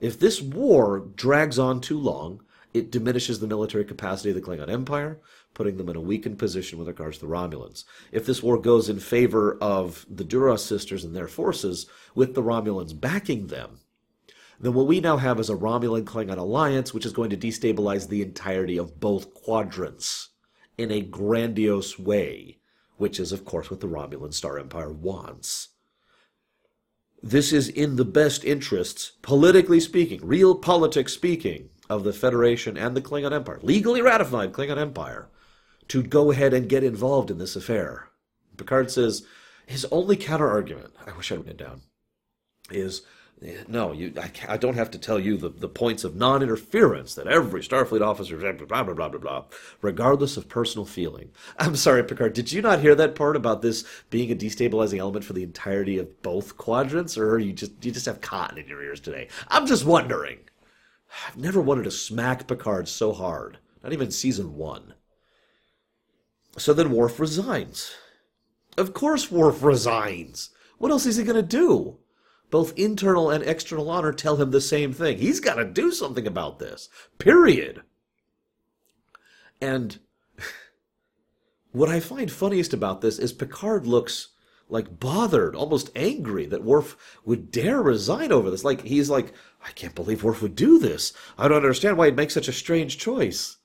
If 0.00 0.18
this 0.18 0.40
war 0.40 1.00
drags 1.16 1.58
on 1.58 1.80
too 1.80 1.98
long, 1.98 2.42
it 2.74 2.90
diminishes 2.90 3.40
the 3.40 3.46
military 3.46 3.84
capacity 3.84 4.30
of 4.30 4.36
the 4.36 4.42
Klingon 4.42 4.70
Empire, 4.70 5.20
putting 5.54 5.76
them 5.76 5.88
in 5.88 5.96
a 5.96 6.00
weakened 6.00 6.38
position 6.38 6.78
with 6.78 6.86
regards 6.86 7.18
to 7.18 7.26
the 7.26 7.32
Romulans. 7.32 7.84
If 8.12 8.26
this 8.26 8.42
war 8.42 8.58
goes 8.58 8.88
in 8.88 9.00
favor 9.00 9.56
of 9.60 10.06
the 10.08 10.24
Duras 10.24 10.64
sisters 10.64 11.04
and 11.04 11.16
their 11.16 11.28
forces, 11.28 11.86
with 12.14 12.34
the 12.34 12.42
Romulans 12.42 12.98
backing 12.98 13.46
them, 13.48 13.80
then 14.60 14.74
what 14.74 14.86
we 14.86 15.00
now 15.00 15.16
have 15.16 15.38
is 15.38 15.50
a 15.50 15.54
Romulan 15.54 16.04
Klingon 16.04 16.38
alliance, 16.38 16.92
which 16.92 17.06
is 17.06 17.12
going 17.12 17.30
to 17.30 17.36
destabilize 17.36 18.08
the 18.08 18.22
entirety 18.22 18.76
of 18.76 18.98
both 18.98 19.34
quadrants 19.34 20.30
in 20.76 20.90
a 20.90 21.00
grandiose 21.00 21.98
way, 21.98 22.58
which 22.96 23.20
is, 23.20 23.32
of 23.32 23.44
course, 23.44 23.70
what 23.70 23.80
the 23.80 23.86
Romulan 23.86 24.34
Star 24.34 24.58
Empire 24.58 24.92
wants. 24.92 25.68
This 27.22 27.52
is 27.52 27.68
in 27.68 27.96
the 27.96 28.04
best 28.04 28.44
interests, 28.44 29.12
politically 29.22 29.80
speaking, 29.80 30.20
real 30.22 30.54
politics 30.54 31.12
speaking, 31.12 31.70
of 31.88 32.04
the 32.04 32.12
Federation 32.12 32.76
and 32.76 32.96
the 32.96 33.00
Klingon 33.00 33.32
Empire, 33.32 33.58
legally 33.62 34.02
ratified 34.02 34.52
Klingon 34.52 34.78
Empire, 34.78 35.28
to 35.88 36.02
go 36.02 36.30
ahead 36.30 36.52
and 36.52 36.68
get 36.68 36.84
involved 36.84 37.30
in 37.30 37.38
this 37.38 37.56
affair. 37.56 38.08
Picard 38.56 38.90
says 38.90 39.26
his 39.66 39.86
only 39.90 40.16
counter 40.16 40.48
argument, 40.48 40.92
I 41.06 41.16
wish 41.16 41.32
I 41.32 41.36
would 41.36 41.48
it 41.48 41.56
down, 41.56 41.82
is 42.70 43.02
No, 43.68 43.92
you. 43.92 44.12
I, 44.20 44.30
I, 44.48 44.56
don't 44.56 44.74
have 44.74 44.90
to 44.90 44.98
tell 44.98 45.20
you 45.20 45.36
the, 45.36 45.48
the 45.48 45.68
points 45.68 46.02
of 46.02 46.16
non-interference 46.16 47.14
that 47.14 47.28
every 47.28 47.60
Starfleet 47.60 48.00
officer 48.00 48.36
blah 48.36 48.52
blah 48.52 48.82
blah 48.82 48.94
blah 48.94 49.08
blah 49.08 49.20
blah, 49.20 49.44
regardless 49.80 50.36
of 50.36 50.48
personal 50.48 50.84
feeling. 50.84 51.30
I'm 51.58 51.76
sorry, 51.76 52.02
Picard. 52.02 52.32
Did 52.32 52.50
you 52.50 52.62
not 52.62 52.80
hear 52.80 52.96
that 52.96 53.14
part 53.14 53.36
about 53.36 53.62
this 53.62 53.84
being 54.10 54.32
a 54.32 54.34
destabilizing 54.34 54.98
element 54.98 55.24
for 55.24 55.34
the 55.34 55.44
entirety 55.44 55.98
of 55.98 56.20
both 56.22 56.56
quadrants, 56.56 57.16
or 57.16 57.38
you 57.38 57.52
just 57.52 57.84
you 57.84 57.92
just 57.92 58.06
have 58.06 58.20
cotton 58.20 58.58
in 58.58 58.66
your 58.66 58.82
ears 58.82 59.00
today? 59.00 59.28
I'm 59.48 59.66
just 59.66 59.84
wondering. 59.84 60.38
I've 61.28 61.36
never 61.36 61.60
wanted 61.60 61.84
to 61.84 61.90
smack 61.92 62.48
Picard 62.48 62.88
so 62.88 63.12
hard. 63.12 63.58
Not 63.82 63.92
even 63.92 64.10
season 64.10 64.56
one. 64.56 64.94
So 66.56 66.74
then 66.74 66.90
Worf 66.90 67.20
resigns. 67.20 67.94
Of 68.76 68.92
course, 68.92 69.30
Worf 69.30 69.62
resigns. 69.62 70.50
What 70.78 70.90
else 70.90 71.06
is 71.06 71.16
he 71.16 71.24
going 71.24 71.36
to 71.36 71.42
do? 71.42 71.98
Both 72.50 72.78
internal 72.78 73.30
and 73.30 73.44
external 73.44 73.90
honor 73.90 74.12
tell 74.12 74.36
him 74.36 74.50
the 74.50 74.60
same 74.60 74.92
thing. 74.92 75.18
He's 75.18 75.40
got 75.40 75.54
to 75.54 75.64
do 75.64 75.92
something 75.92 76.26
about 76.26 76.58
this. 76.58 76.88
Period. 77.18 77.82
And 79.60 79.98
what 81.72 81.88
I 81.88 82.00
find 82.00 82.30
funniest 82.30 82.72
about 82.72 83.00
this 83.00 83.18
is 83.18 83.32
Picard 83.32 83.86
looks 83.86 84.28
like 84.68 85.00
bothered, 85.00 85.54
almost 85.54 85.90
angry 85.96 86.46
that 86.46 86.62
Worf 86.64 87.18
would 87.24 87.50
dare 87.50 87.82
resign 87.82 88.32
over 88.32 88.50
this. 88.50 88.64
Like 88.64 88.82
he's 88.82 89.10
like, 89.10 89.32
I 89.64 89.70
can't 89.72 89.94
believe 89.94 90.22
Worf 90.22 90.42
would 90.42 90.54
do 90.54 90.78
this. 90.78 91.12
I 91.36 91.48
don't 91.48 91.56
understand 91.56 91.96
why 91.96 92.06
he'd 92.06 92.16
make 92.16 92.30
such 92.30 92.48
a 92.48 92.52
strange 92.52 92.98
choice. 92.98 93.56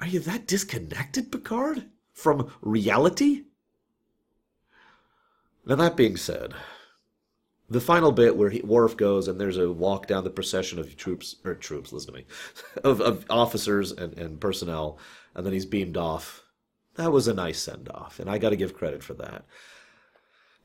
Are 0.00 0.06
you 0.06 0.20
that 0.20 0.46
disconnected, 0.46 1.30
Picard, 1.30 1.86
from 2.12 2.50
reality? 2.62 3.44
Now 5.66 5.76
that 5.76 5.96
being 5.96 6.16
said, 6.16 6.54
the 7.70 7.80
final 7.80 8.10
bit 8.10 8.36
where 8.36 8.50
he, 8.50 8.60
Worf 8.62 8.96
goes 8.96 9.28
and 9.28 9.40
there's 9.40 9.56
a 9.56 9.70
walk 9.70 10.08
down 10.08 10.24
the 10.24 10.30
procession 10.30 10.78
of 10.78 10.96
troops 10.96 11.36
or 11.44 11.54
troops, 11.54 11.92
listen 11.92 12.12
to 12.12 12.18
me, 12.18 12.26
of, 12.84 13.00
of 13.00 13.24
officers 13.30 13.92
and, 13.92 14.18
and 14.18 14.40
personnel, 14.40 14.98
and 15.34 15.46
then 15.46 15.52
he's 15.52 15.66
beamed 15.66 15.96
off. 15.96 16.42
That 16.96 17.12
was 17.12 17.28
a 17.28 17.34
nice 17.34 17.60
send 17.60 17.88
off, 17.88 18.18
and 18.18 18.28
I 18.28 18.38
got 18.38 18.50
to 18.50 18.56
give 18.56 18.74
credit 18.74 19.02
for 19.04 19.14
that. 19.14 19.44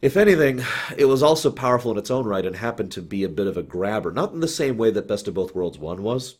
If 0.02 0.18
anything, 0.18 0.63
it 0.98 1.06
was 1.06 1.24
also 1.24 1.52
powerful 1.52 1.91
in 1.91 1.98
its 1.98 2.12
own 2.12 2.26
right 2.26 2.46
and 2.46 2.56
happened 2.56 2.91
to 2.94 3.02
be 3.02 3.24
a 3.24 3.30
bit 3.30 3.48
of 3.48 3.56
a 3.56 3.63
grabber, 3.63 4.12
not 4.12 4.34
in 4.34 4.39
the 4.39 4.48
same 4.48 4.78
way 4.78 4.91
that 4.91 5.08
Best 5.08 5.28
of 5.28 5.36
Both 5.36 5.56
Worlds 5.56 5.78
1 5.78 6.04
was, 6.04 6.39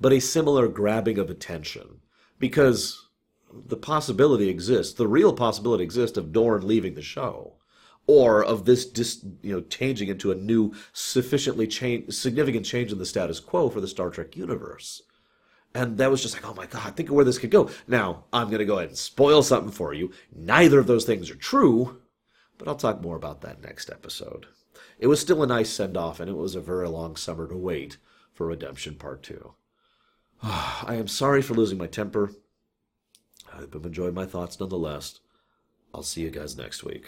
but 0.00 0.12
a 0.12 0.20
similar 0.20 0.68
grabbing 0.68 1.18
of 1.18 1.30
attention. 1.30 2.00
Because 2.38 3.08
the 3.52 3.76
possibility 3.76 4.48
exists, 4.48 4.94
the 4.94 5.08
real 5.08 5.32
possibility 5.32 5.82
exists 5.82 6.16
of 6.16 6.32
Dorn 6.32 6.66
leaving 6.66 6.94
the 6.94 7.02
show 7.02 7.58
or 8.08 8.42
of 8.42 8.64
this 8.64 8.86
dis, 8.86 9.24
you 9.42 9.52
know 9.52 9.60
changing 9.60 10.08
into 10.08 10.32
a 10.32 10.34
new 10.34 10.74
sufficiently 10.92 11.68
change 11.68 12.12
significant 12.12 12.66
change 12.66 12.90
in 12.90 12.98
the 12.98 13.06
status 13.06 13.38
quo 13.38 13.68
for 13.70 13.80
the 13.80 13.86
Star 13.86 14.10
Trek 14.10 14.36
universe. 14.36 15.02
And 15.74 15.98
that 15.98 16.10
was 16.10 16.22
just 16.22 16.34
like, 16.34 16.48
oh 16.48 16.54
my 16.54 16.66
god, 16.66 16.96
think 16.96 17.10
of 17.10 17.14
where 17.14 17.24
this 17.24 17.38
could 17.38 17.50
go. 17.50 17.70
Now, 17.86 18.24
I'm 18.32 18.48
going 18.48 18.58
to 18.58 18.64
go 18.64 18.78
ahead 18.78 18.88
and 18.88 18.98
spoil 18.98 19.42
something 19.42 19.70
for 19.70 19.92
you. 19.92 20.10
Neither 20.34 20.78
of 20.80 20.86
those 20.86 21.04
things 21.04 21.30
are 21.30 21.36
true, 21.36 22.00
but 22.56 22.66
I'll 22.66 22.74
talk 22.74 23.02
more 23.02 23.16
about 23.16 23.42
that 23.42 23.62
next 23.62 23.90
episode. 23.90 24.46
It 24.98 25.06
was 25.06 25.20
still 25.20 25.42
a 25.42 25.46
nice 25.46 25.70
send 25.70 25.96
off, 25.96 26.20
and 26.20 26.28
it 26.28 26.36
was 26.36 26.54
a 26.54 26.60
very 26.60 26.88
long 26.88 27.16
summer 27.16 27.46
to 27.46 27.56
wait 27.56 27.98
for 28.32 28.46
Redemption 28.46 28.94
Part 28.94 29.22
2. 29.22 29.52
I 30.42 30.94
am 30.94 31.06
sorry 31.06 31.42
for 31.42 31.54
losing 31.54 31.78
my 31.78 31.86
temper. 31.86 32.32
I 33.52 33.58
hope 33.58 33.74
you've 33.74 33.86
enjoyed 33.86 34.14
my 34.14 34.26
thoughts 34.26 34.58
nonetheless. 34.58 35.20
I'll 35.94 36.02
see 36.02 36.22
you 36.22 36.30
guys 36.30 36.56
next 36.56 36.82
week. 36.82 37.06